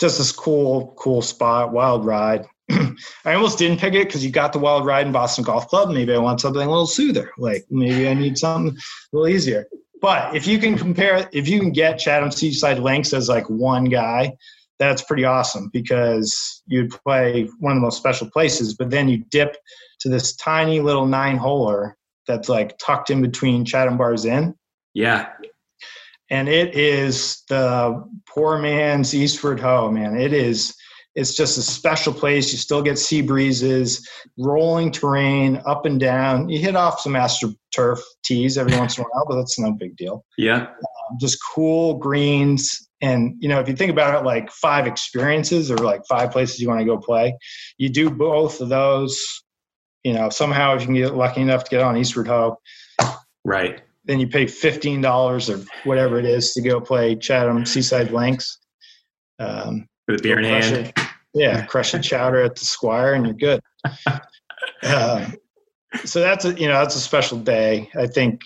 [0.00, 2.46] just this cool cool spot, wild ride.
[2.70, 5.90] I almost didn't pick it because you got the wild ride in Boston Golf Club.
[5.90, 7.30] Maybe I want something a little soother.
[7.38, 9.66] Like maybe I need something a little easier.
[10.00, 13.84] But if you can compare, if you can get Chatham Seaside Links as like one
[13.84, 14.32] guy,
[14.78, 19.24] that's pretty awesome because you'd play one of the most special places, but then you
[19.30, 19.56] dip
[20.00, 21.92] to this tiny little nine holer
[22.26, 24.54] that's like tucked in between Chatham Bars Inn.
[24.94, 25.28] Yeah.
[26.30, 30.16] And it is the poor man's Eastward Ho, man.
[30.16, 30.74] It is
[31.18, 32.52] it's just a special place.
[32.52, 34.08] You still get sea breezes,
[34.38, 36.48] rolling terrain, up and down.
[36.48, 39.96] You hit off some astroturf tees every once in a while, but that's no big
[39.96, 40.24] deal.
[40.36, 40.66] Yeah.
[40.68, 42.87] Um, just cool greens.
[43.00, 46.58] And, you know, if you think about it like five experiences or like five places
[46.58, 47.36] you want to go play,
[47.76, 49.20] you do both of those.
[50.04, 52.58] You know, somehow if you can get lucky enough to get on Eastward Ho,
[53.44, 53.82] right?
[54.08, 58.58] then you pay fifteen dollars or whatever it is to go play Chatham Seaside Links.
[59.38, 60.76] Um, With a beer in hand.
[60.76, 60.98] It,
[61.34, 63.60] yeah, crush a chowder at the Squire, and you're good.
[64.82, 65.34] um,
[66.04, 67.90] so that's a you know that's a special day.
[67.96, 68.40] I think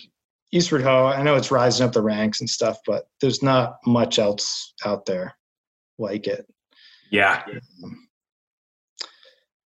[0.52, 1.06] Eastward Ho.
[1.06, 5.06] I know it's rising up the ranks and stuff, but there's not much else out
[5.06, 5.34] there
[5.98, 6.46] like it.
[7.10, 7.42] Yeah.
[7.82, 8.08] Um,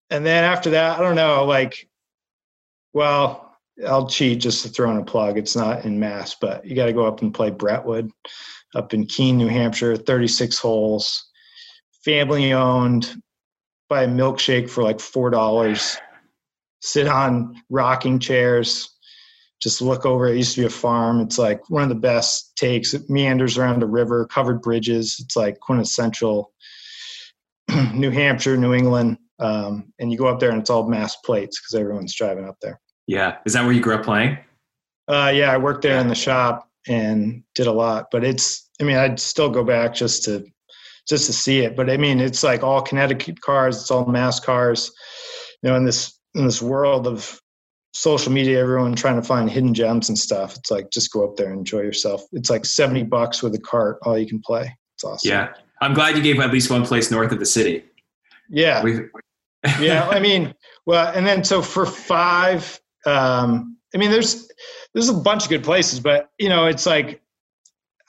[0.09, 1.45] and then after that, I don't know.
[1.45, 1.88] Like,
[2.93, 3.55] well,
[3.88, 5.38] I'll cheat just to throw in a plug.
[5.38, 8.11] It's not in Mass, but you got to go up and play Bretwood
[8.75, 11.29] up in Keene, New Hampshire, 36 holes,
[12.03, 13.13] family owned.
[13.89, 15.97] Buy a milkshake for like four dollars.
[16.82, 18.89] Sit on rocking chairs.
[19.62, 20.28] Just look over.
[20.28, 21.22] It used to be a farm.
[21.22, 22.93] It's like one of the best takes.
[22.93, 25.20] It meanders around a river, covered bridges.
[25.24, 26.51] It's like quintessential
[27.93, 29.18] New Hampshire, New England.
[29.39, 32.57] Um, and you go up there and it's all mass plates because everyone's driving up
[32.62, 32.80] there.
[33.07, 33.38] Yeah.
[33.45, 34.38] Is that where you grew up playing?
[35.07, 38.84] Uh, yeah, I worked there in the shop and did a lot, but it's, I
[38.84, 40.45] mean, I'd still go back just to,
[41.09, 41.76] just to see it.
[41.76, 44.91] But I mean, it's like all Connecticut cars, it's all mass cars,
[45.62, 47.41] you know, in this, in this world of
[47.94, 50.56] social media, everyone trying to find hidden gems and stuff.
[50.58, 52.24] It's like, just go up there and enjoy yourself.
[52.32, 54.76] It's like 70 bucks with a cart, all you can play.
[54.96, 55.30] It's awesome.
[55.30, 55.54] Yeah.
[55.82, 57.84] I'm glad you gave at least one place north of the city.
[58.50, 58.84] Yeah.
[58.84, 59.10] We've,
[59.80, 60.08] yeah.
[60.10, 60.54] I mean,
[60.86, 64.50] well, and then so for five, um, I mean, there's
[64.94, 67.22] there's a bunch of good places, but you know, it's like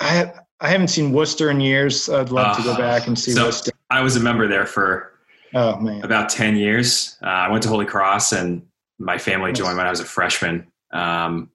[0.01, 2.09] I I haven't seen Worcester in years.
[2.09, 3.72] I'd love uh, to go back and see so Worcester.
[3.91, 5.18] I was a member there for
[5.55, 7.18] oh man about ten years.
[7.22, 8.62] Uh, I went to Holy Cross, and
[8.99, 10.66] my family joined when I was a freshman.
[10.93, 11.51] Um,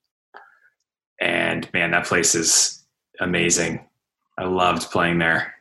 [1.19, 2.85] and man, that place is
[3.19, 3.87] amazing.
[4.37, 5.55] I loved playing there.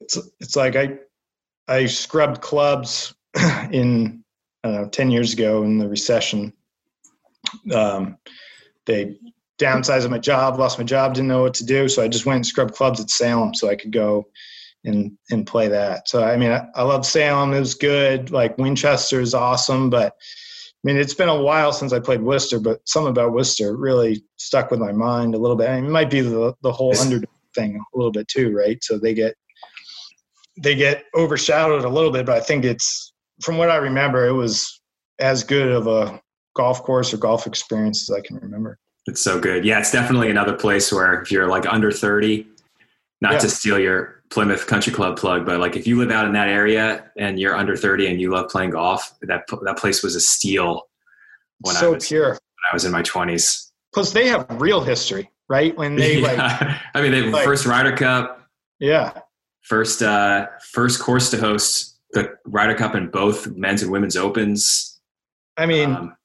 [0.00, 0.98] It's it's like I
[1.66, 3.14] I scrubbed clubs
[3.72, 4.22] in
[4.62, 6.52] I don't know ten years ago in the recession
[7.74, 8.18] um,
[8.86, 9.16] they
[9.58, 12.36] downsized my job, lost my job, didn't know what to do, so I just went
[12.36, 14.28] and scrubbed clubs at Salem so I could go
[14.84, 16.08] and and play that.
[16.08, 18.30] So I mean, I, I love Salem; it was good.
[18.30, 20.16] Like Winchester is awesome, but
[20.84, 24.22] I mean, it's been a while since I played Worcester, but something about Worcester really
[24.36, 25.68] stuck with my mind a little bit.
[25.68, 28.82] I mean, it might be the the whole underdog thing a little bit too, right?
[28.82, 29.34] So they get
[30.62, 34.32] they get overshadowed a little bit, but I think it's from what I remember, it
[34.32, 34.80] was
[35.18, 36.20] as good of a
[36.54, 38.78] golf course or golf experience as I can remember.
[39.06, 39.64] It's so good.
[39.64, 42.46] Yeah, it's definitely another place where if you're like under 30,
[43.20, 43.38] not yeah.
[43.38, 46.48] to steal your Plymouth Country Club plug, but like if you live out in that
[46.48, 50.20] area and you're under 30 and you love playing golf, that that place was a
[50.20, 50.88] steal
[51.60, 52.30] when so I was pure.
[52.30, 53.70] When I was in my 20s.
[53.94, 55.76] Plus, they have real history, right?
[55.76, 56.58] When they yeah.
[56.60, 58.46] like, I mean, they like, first Ryder Cup,
[58.78, 59.18] yeah,
[59.62, 65.00] first uh, first course to host the Ryder Cup in both men's and women's opens.
[65.56, 66.16] I mean, um,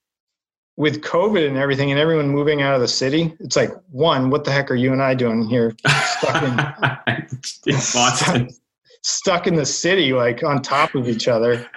[0.75, 4.43] with COVID and everything and everyone moving out of the city, it's like, one, what
[4.43, 5.75] the heck are you and I doing here
[6.17, 8.49] stuck in, stuck,
[9.01, 11.69] stuck in the city, like on top of each other?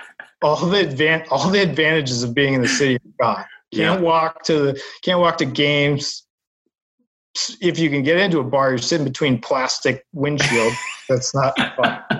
[0.42, 3.44] All the advan- all the advantages of being in the city are gone.
[3.74, 4.06] Can't yeah.
[4.06, 6.24] walk to the can't walk to games.
[7.60, 10.72] If you can get into a bar, you're sitting between plastic windshield.
[11.08, 12.15] That's not fun.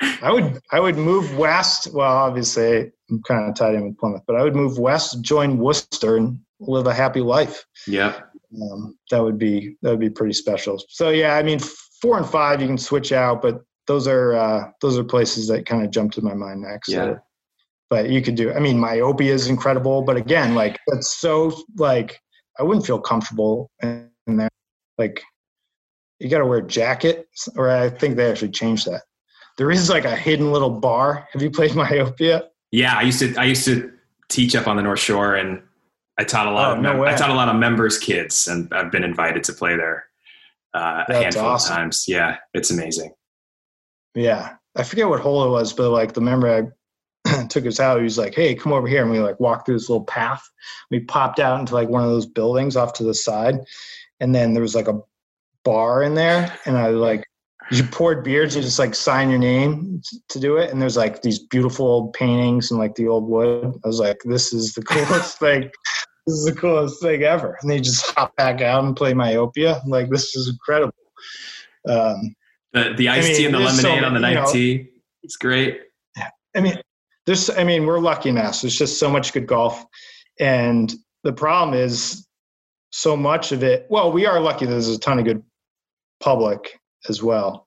[0.00, 1.92] I would I would move west.
[1.92, 5.58] Well, obviously I'm kind of tied in with Plymouth, but I would move west, join
[5.58, 7.64] Worcester, and live a happy life.
[7.86, 8.20] Yeah,
[8.62, 10.82] um, that would be that would be pretty special.
[10.88, 11.58] So yeah, I mean,
[12.00, 15.66] four and five you can switch out, but those are uh, those are places that
[15.66, 16.88] kind of jump to my mind next.
[16.88, 17.04] Yeah.
[17.04, 17.18] So,
[17.90, 18.52] but you could do.
[18.52, 22.20] I mean, myopia is incredible, but again, like that's so like
[22.58, 24.50] I wouldn't feel comfortable in there.
[24.96, 25.22] Like
[26.20, 27.26] you got to wear a jacket,
[27.56, 29.02] or I think they actually changed that
[29.58, 31.28] there is like a hidden little bar.
[31.32, 32.48] Have you played myopia?
[32.70, 33.34] Yeah, I used to.
[33.36, 33.92] I used to
[34.28, 35.60] teach up on the North Shore, and
[36.18, 38.72] I taught a lot oh, of no I taught a lot of members' kids, and
[38.72, 40.06] I've been invited to play there
[40.74, 41.72] uh, a handful awesome.
[41.72, 42.04] of times.
[42.08, 43.12] Yeah, it's amazing.
[44.14, 46.72] Yeah, I forget what hole it was, but like the member
[47.26, 47.98] I took us out.
[47.98, 50.48] He was like, "Hey, come over here," and we like walked through this little path.
[50.90, 53.56] We popped out into like one of those buildings off to the side,
[54.20, 55.00] and then there was like a
[55.64, 57.27] bar in there, and I like
[57.70, 61.22] you poured beers you just like sign your name to do it and there's like
[61.22, 63.74] these beautiful old paintings and like the old wood.
[63.84, 65.70] I was like this is the coolest thing.
[66.26, 67.58] This is the coolest thing ever.
[67.60, 69.80] And they just hop back out and play myopia.
[69.82, 70.94] I'm like this is incredible.
[71.88, 72.34] Um,
[72.72, 74.90] the, the iced I mean, tea and the lemonade so, on the night know, tea
[75.22, 75.80] it's great.
[76.56, 76.80] I mean
[77.26, 79.84] there's i mean we're lucky now so there's just so much good golf.
[80.40, 80.92] And
[81.24, 82.26] the problem is
[82.90, 85.42] so much of it well we are lucky there's a ton of good
[86.20, 87.66] public as well.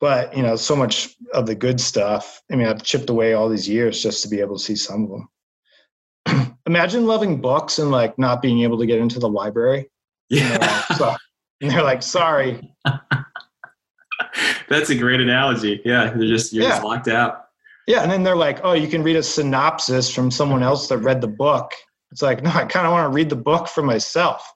[0.00, 2.42] But you know, so much of the good stuff.
[2.50, 5.04] I mean, I've chipped away all these years just to be able to see some
[5.04, 6.56] of them.
[6.66, 9.90] imagine loving books and like not being able to get into the library.
[10.28, 10.52] Yeah.
[10.52, 11.16] And they're like, so,
[11.60, 12.74] and they're like sorry.
[14.68, 15.80] That's a great analogy.
[15.84, 17.44] Yeah, they're just you're just locked out.
[17.86, 20.98] Yeah, and then they're like, oh, you can read a synopsis from someone else that
[20.98, 21.70] read the book.
[22.10, 24.52] It's like, no, I kind of want to read the book for myself.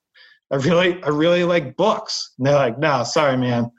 [0.52, 2.34] I really, I really like books.
[2.38, 3.70] And they're like, no, sorry, man.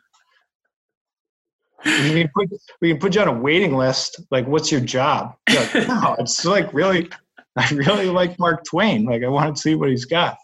[1.84, 2.50] We can put,
[2.80, 4.22] we can put you on a waiting list.
[4.30, 5.36] Like, what's your job?
[5.50, 7.10] Like, no, it's like really,
[7.58, 9.06] I really like Mark Twain.
[9.06, 10.38] Like, I want to see what he's got.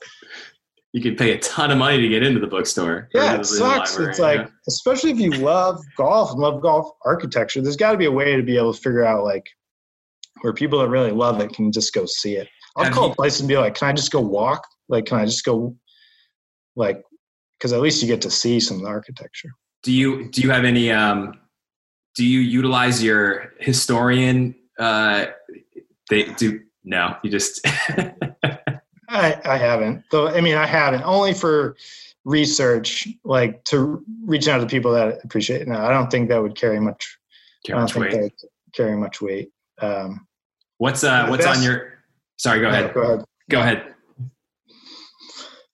[0.94, 3.08] You could pay a ton of money to get into the bookstore.
[3.14, 3.92] Yeah, it sucks.
[3.92, 4.48] library, It's like, yeah.
[4.68, 8.36] especially if you love golf and love golf architecture, there's got to be a way
[8.36, 9.48] to be able to figure out like
[10.42, 12.48] where people that really love it can just go see it.
[12.76, 14.66] I'll Have call you- a place and be like, "Can I just go walk?
[14.90, 15.76] Like, can I just go,
[16.78, 17.04] like,
[17.58, 19.50] because at least you get to see some of the architecture."
[19.84, 21.40] do you do you have any um
[22.16, 25.26] do you utilize your historian uh
[26.10, 27.62] they do no you just
[29.10, 30.28] I I haven't though.
[30.28, 31.78] I mean, I haven't only for
[32.26, 35.68] research, like to reach out to people that appreciate it.
[35.70, 37.18] No, I don't think that would carry much.
[37.64, 38.34] Don't much weight.
[38.74, 39.50] carry much weight.
[39.82, 40.28] Um,
[40.80, 42.00] what's uh what's on your
[42.38, 43.26] sorry go ahead Go ahead.
[43.50, 43.96] go ahead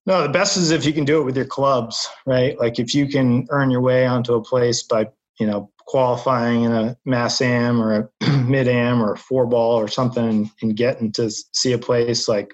[0.06, 2.60] No, the best is if you can do it with your clubs, right?
[2.60, 6.72] Like if you can earn your way onto a place by, you know, qualifying in
[6.72, 11.12] a mass am or a mid am or a four ball or something and, getting
[11.14, 12.54] to see a place like,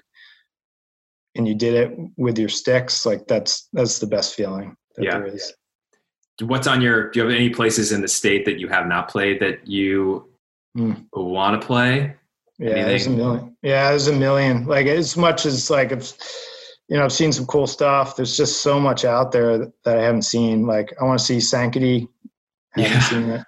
[1.34, 5.18] and you did it with your sticks, like that's, that's the best feeling that Yeah.
[5.18, 5.52] there is.
[6.42, 9.08] what's on your do you have any places in the state that you have not
[9.08, 10.26] played that you
[10.76, 10.92] Hmm.
[11.12, 12.14] want to play
[12.58, 13.56] Yeah, there's a million.
[13.62, 14.66] Yeah, there's a million.
[14.66, 16.12] Like as much as like if
[16.90, 18.16] you know, I've seen some cool stuff.
[18.16, 20.66] There's just so much out there that I haven't seen.
[20.66, 22.08] Like I want to see Sankaty.
[22.76, 23.00] I haven't Yeah.
[23.08, 23.46] seen it.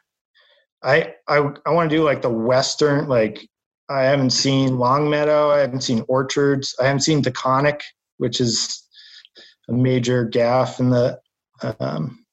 [0.83, 3.09] I I I want to do like the western.
[3.09, 3.47] Like
[3.89, 5.51] I haven't seen Longmeadow.
[5.51, 6.75] I haven't seen Orchards.
[6.81, 7.81] I haven't seen Taconic,
[8.19, 8.87] which is
[9.69, 11.21] a major gaff in the.
[11.81, 12.25] Um,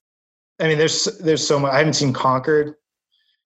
[0.59, 1.73] I mean, there's there's so much.
[1.73, 2.75] I haven't seen Concord.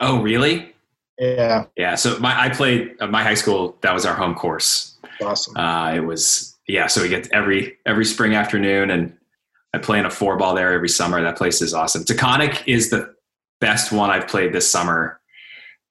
[0.01, 0.73] oh really
[1.19, 4.97] Yeah, yeah so my i played uh, my high school that was our home course
[5.21, 5.55] awesome.
[5.55, 6.87] Uh, it was yeah.
[6.87, 9.13] So we get every every spring afternoon, and
[9.73, 11.21] I play in a four ball there every summer.
[11.21, 12.03] That place is awesome.
[12.03, 13.13] Taconic is the
[13.61, 15.19] best one I've played this summer.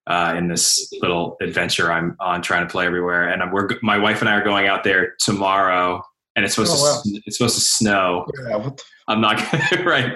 [0.09, 3.99] Uh, in this little adventure I'm on, trying to play everywhere, and I'm, we're my
[3.99, 6.03] wife and I are going out there tomorrow,
[6.35, 8.27] and it's supposed Oh, to it's supposed to snow.
[8.49, 8.68] yeah,
[9.07, 10.12] I'm not gonna, right.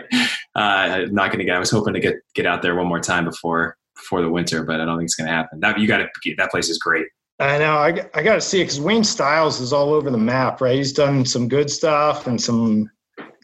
[0.57, 0.59] Uh,
[1.07, 1.55] I'm not going to get.
[1.55, 4.65] I was hoping to get get out there one more time before before the winter,
[4.65, 5.61] but I don't think it's going to happen.
[5.61, 7.07] That you got to that place is great.
[7.39, 7.77] I know.
[7.77, 10.77] I, I got to see it because Wayne Stiles is all over the map, right?
[10.77, 12.91] He's done some good stuff and some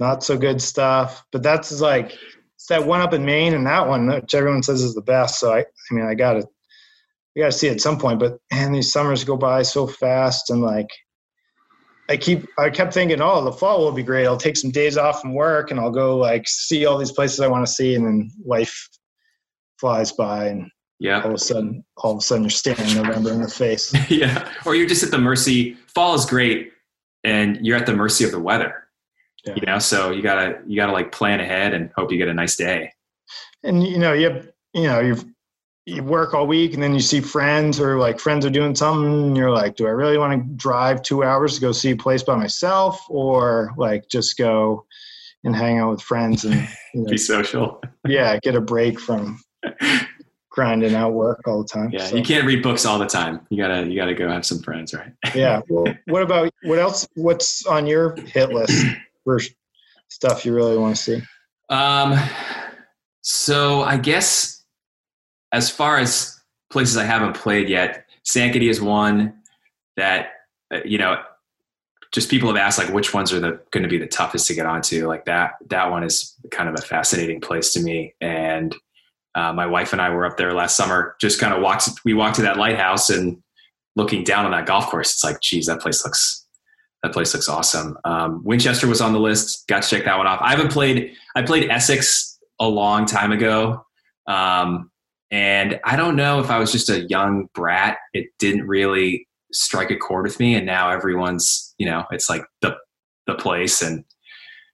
[0.00, 1.24] not so good stuff.
[1.30, 2.16] But that's like
[2.68, 5.38] that one up in Maine and that one, which everyone says is the best.
[5.38, 6.46] So I, I mean, I got to,
[7.36, 8.18] I got to see it at some point.
[8.18, 10.88] But man, these summers go by so fast, and like,
[12.08, 14.26] I keep, I kept thinking, oh, the fall will be great.
[14.26, 17.40] I'll take some days off from work and I'll go like see all these places
[17.40, 18.88] I want to see, and then life
[19.78, 20.70] flies by, and
[21.02, 21.20] Yeah.
[21.22, 23.92] all of a sudden, all of a sudden, you're staring November in the face.
[24.10, 24.48] yeah.
[24.64, 25.74] Or you're just at the mercy.
[25.94, 26.72] Fall is great,
[27.24, 28.84] and you're at the mercy of the weather.
[29.44, 29.54] Yeah.
[29.56, 32.34] You know, so you gotta you gotta like plan ahead and hope you get a
[32.34, 32.92] nice day.
[33.64, 35.16] and you know you have you know you
[35.84, 39.12] you work all week and then you see friends or like friends are doing something
[39.24, 41.96] and you're like do i really want to drive two hours to go see a
[41.96, 44.86] place by myself or like just go
[45.42, 46.54] and hang out with friends and
[46.94, 47.82] you know, Be social.
[48.06, 49.42] yeah get a break from
[50.52, 53.40] grinding out work all the time Yeah, So, you can't read books all the time.
[53.48, 55.12] You gotta you gotta go have some friends, right?
[55.34, 58.86] yeah well, what about what else what's on your hit list
[59.24, 59.40] for
[60.08, 61.22] stuff you really want to see
[61.70, 62.18] Um,
[63.22, 64.62] so I guess
[65.52, 66.38] as far as
[66.70, 69.34] places I haven't played yet, Sankaty is one
[69.96, 70.28] that
[70.72, 71.20] uh, you know.
[72.12, 74.54] Just people have asked like which ones are the going to be the toughest to
[74.54, 75.08] get onto.
[75.08, 78.12] Like that that one is kind of a fascinating place to me.
[78.20, 78.76] And
[79.34, 81.16] uh, my wife and I were up there last summer.
[81.20, 81.88] Just kind of walked.
[82.04, 83.42] We walked to that lighthouse and
[83.96, 85.12] looking down on that golf course.
[85.12, 86.46] It's like, geez, that place looks
[87.02, 87.96] that place looks awesome.
[88.04, 89.66] Um, Winchester was on the list.
[89.66, 90.38] Got to check that one off.
[90.40, 91.12] I haven't played.
[91.34, 93.84] I played Essex a long time ago,
[94.28, 94.90] um,
[95.30, 97.98] and I don't know if I was just a young brat.
[98.12, 102.44] It didn't really strike a chord with me, and now everyone's you know it's like
[102.60, 102.76] the
[103.26, 104.04] the place, and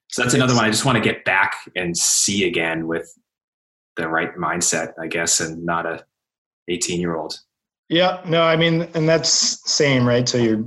[0.09, 3.11] so that's another one I just want to get back and see again with
[3.99, 6.05] the right mindset, I guess, and not a
[6.69, 7.39] 18 year old.
[7.89, 10.29] Yeah, no, I mean, and that's same, right?
[10.29, 10.65] So your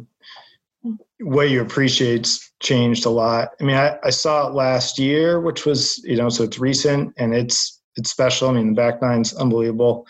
[1.20, 3.50] way you appreciate's changed a lot.
[3.60, 7.14] I mean, I, I saw it last year, which was, you know, so it's recent
[7.18, 8.50] and it's it's special.
[8.50, 10.08] I mean, the back nine's unbelievable.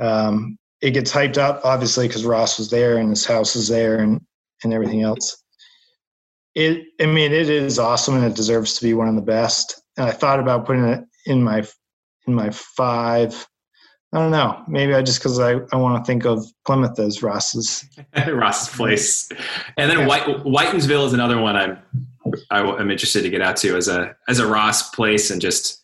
[0.00, 3.98] Um, it gets hyped up obviously because Ross was there and his house is there
[3.98, 4.20] and
[4.64, 5.42] and everything else.
[6.54, 9.80] It, I mean, it is awesome and it deserves to be one of the best.
[9.96, 11.64] And I thought about putting it in my
[12.34, 13.46] my five.
[14.12, 14.64] I don't know.
[14.66, 17.84] Maybe I just because I, I want to think of Plymouth as Ross's
[18.28, 19.28] Ross's place,
[19.76, 21.78] and then White, Whitinsville is another one I'm
[22.50, 25.82] I, am interested to get out to as a as a Ross place and just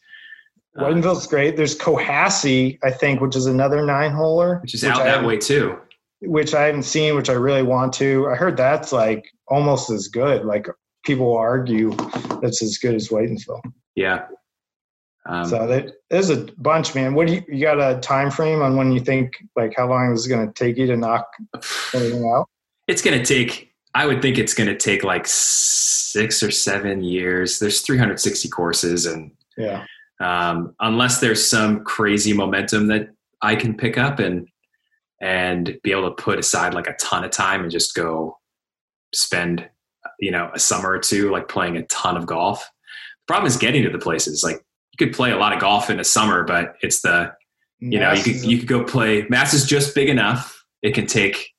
[0.76, 1.57] uh, Whitinsville's great.
[1.57, 5.38] There's Cohasset, I think, which is another nine holer, which is which out that way
[5.38, 5.78] too.
[6.20, 8.28] Which I haven't seen, which I really want to.
[8.28, 10.44] I heard that's like almost as good.
[10.44, 10.66] Like
[11.05, 11.94] people argue
[12.42, 13.61] that's as good as Whitinsville.
[13.94, 14.26] Yeah.
[15.29, 17.14] Um, so there's a bunch, man.
[17.14, 20.12] What do you, you got a time frame on when you think like how long
[20.12, 21.27] is it going to take you to knock
[21.95, 22.49] everything out?
[22.87, 23.72] It's going to take.
[23.95, 27.59] I would think it's going to take like six or seven years.
[27.59, 29.85] There's 360 courses, and yeah,
[30.20, 33.09] um, unless there's some crazy momentum that
[33.43, 34.49] I can pick up and
[35.20, 38.39] and be able to put aside like a ton of time and just go
[39.14, 39.68] spend
[40.20, 42.61] you know a summer or two like playing a ton of golf.
[42.61, 44.45] The problem is getting to the places.
[44.45, 44.62] Like
[44.99, 47.32] you could play a lot of golf in the summer, but it's the
[47.78, 49.26] you know you could you could go play.
[49.28, 50.64] Mass is just big enough.
[50.82, 51.53] It can take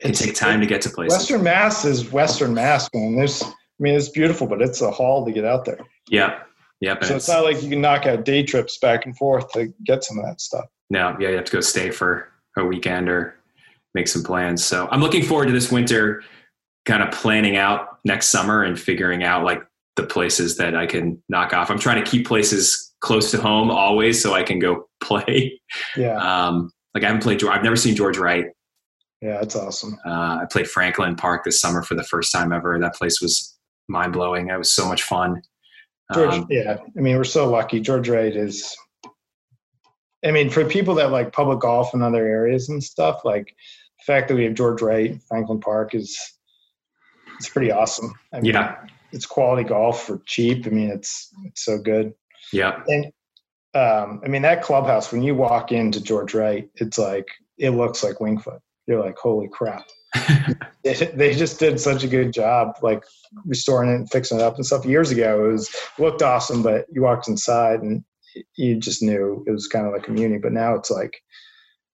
[0.00, 1.18] it can take time to get to places.
[1.18, 3.16] Western Mass is Western Mass, man.
[3.16, 5.80] There's I mean it's beautiful, but it's a haul to get out there.
[6.08, 6.40] Yeah.
[6.80, 6.94] Yeah.
[6.94, 9.72] So it's, it's not like you can knock out day trips back and forth to
[9.84, 10.66] get some of that stuff.
[10.90, 13.34] No, yeah, you have to go stay for a weekend or
[13.94, 14.64] make some plans.
[14.64, 16.22] So I'm looking forward to this winter
[16.84, 19.62] kind of planning out next summer and figuring out like
[19.96, 21.70] the places that I can knock off.
[21.70, 25.60] I'm trying to keep places close to home always so I can go play.
[25.96, 26.16] Yeah.
[26.16, 28.46] Um, like I haven't played, I've never seen George Wright.
[29.20, 29.96] Yeah, that's awesome.
[30.04, 32.78] Uh, I played Franklin Park this summer for the first time ever.
[32.78, 33.56] That place was
[33.88, 34.48] mind blowing.
[34.48, 35.40] It was so much fun.
[36.12, 36.76] George, um, yeah.
[36.96, 37.80] I mean, we're so lucky.
[37.80, 38.76] George Wright is,
[40.24, 43.46] I mean, for people that like public golf in other areas and stuff, like
[43.98, 46.18] the fact that we have George Wright, Franklin Park is
[47.36, 48.12] it's pretty awesome.
[48.32, 48.76] I mean, yeah,
[49.14, 50.66] it's quality golf for cheap.
[50.66, 52.12] I mean, it's it's so good.
[52.52, 53.06] Yeah, and
[53.74, 58.02] um, I mean that clubhouse when you walk into George Wright, it's like it looks
[58.02, 58.60] like Winged Foot.
[58.86, 59.86] You're like, holy crap!
[60.84, 63.04] they just did such a good job, like
[63.46, 64.84] restoring it and fixing it up and stuff.
[64.84, 68.04] Years ago, it was looked awesome, but you walked inside and
[68.56, 70.40] you just knew it was kind of like a community.
[70.40, 71.22] But now it's like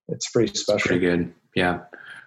[0.09, 0.77] it's pretty special.
[0.77, 1.81] It's pretty good, yeah.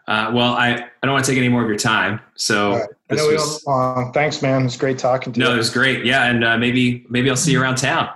[0.08, 2.20] Uh, well, I, I don't want to take any more of your time.
[2.36, 2.90] So right.
[3.10, 4.66] I know was, uh, thanks, man.
[4.66, 5.50] It's great talking to no, you.
[5.52, 6.06] No, it was great.
[6.06, 8.10] Yeah, and uh, maybe maybe I'll see you around town.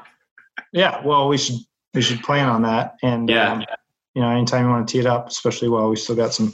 [0.74, 1.56] Yeah, well, we should
[1.94, 2.98] we should plan on that.
[3.04, 3.66] And yeah, um,
[4.16, 6.54] you know, anytime you want to tee it up, especially while we still got some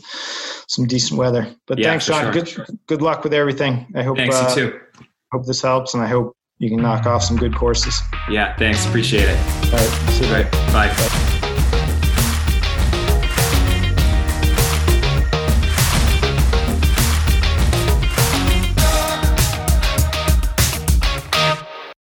[0.68, 1.48] some decent weather.
[1.66, 2.32] But yeah, thanks, Sean.
[2.32, 2.66] Sure.
[2.66, 3.88] Good good luck with everything.
[3.96, 4.18] I hope.
[4.18, 4.80] Thanks uh, you too.
[5.32, 8.00] Hope this helps, and I hope you can knock off some good courses.
[8.30, 8.86] Yeah, thanks.
[8.86, 9.38] Appreciate it.
[9.66, 10.12] All right.
[10.12, 10.32] See you.
[10.32, 10.52] All right.
[10.52, 10.90] Bye.
[10.90, 11.13] Bye.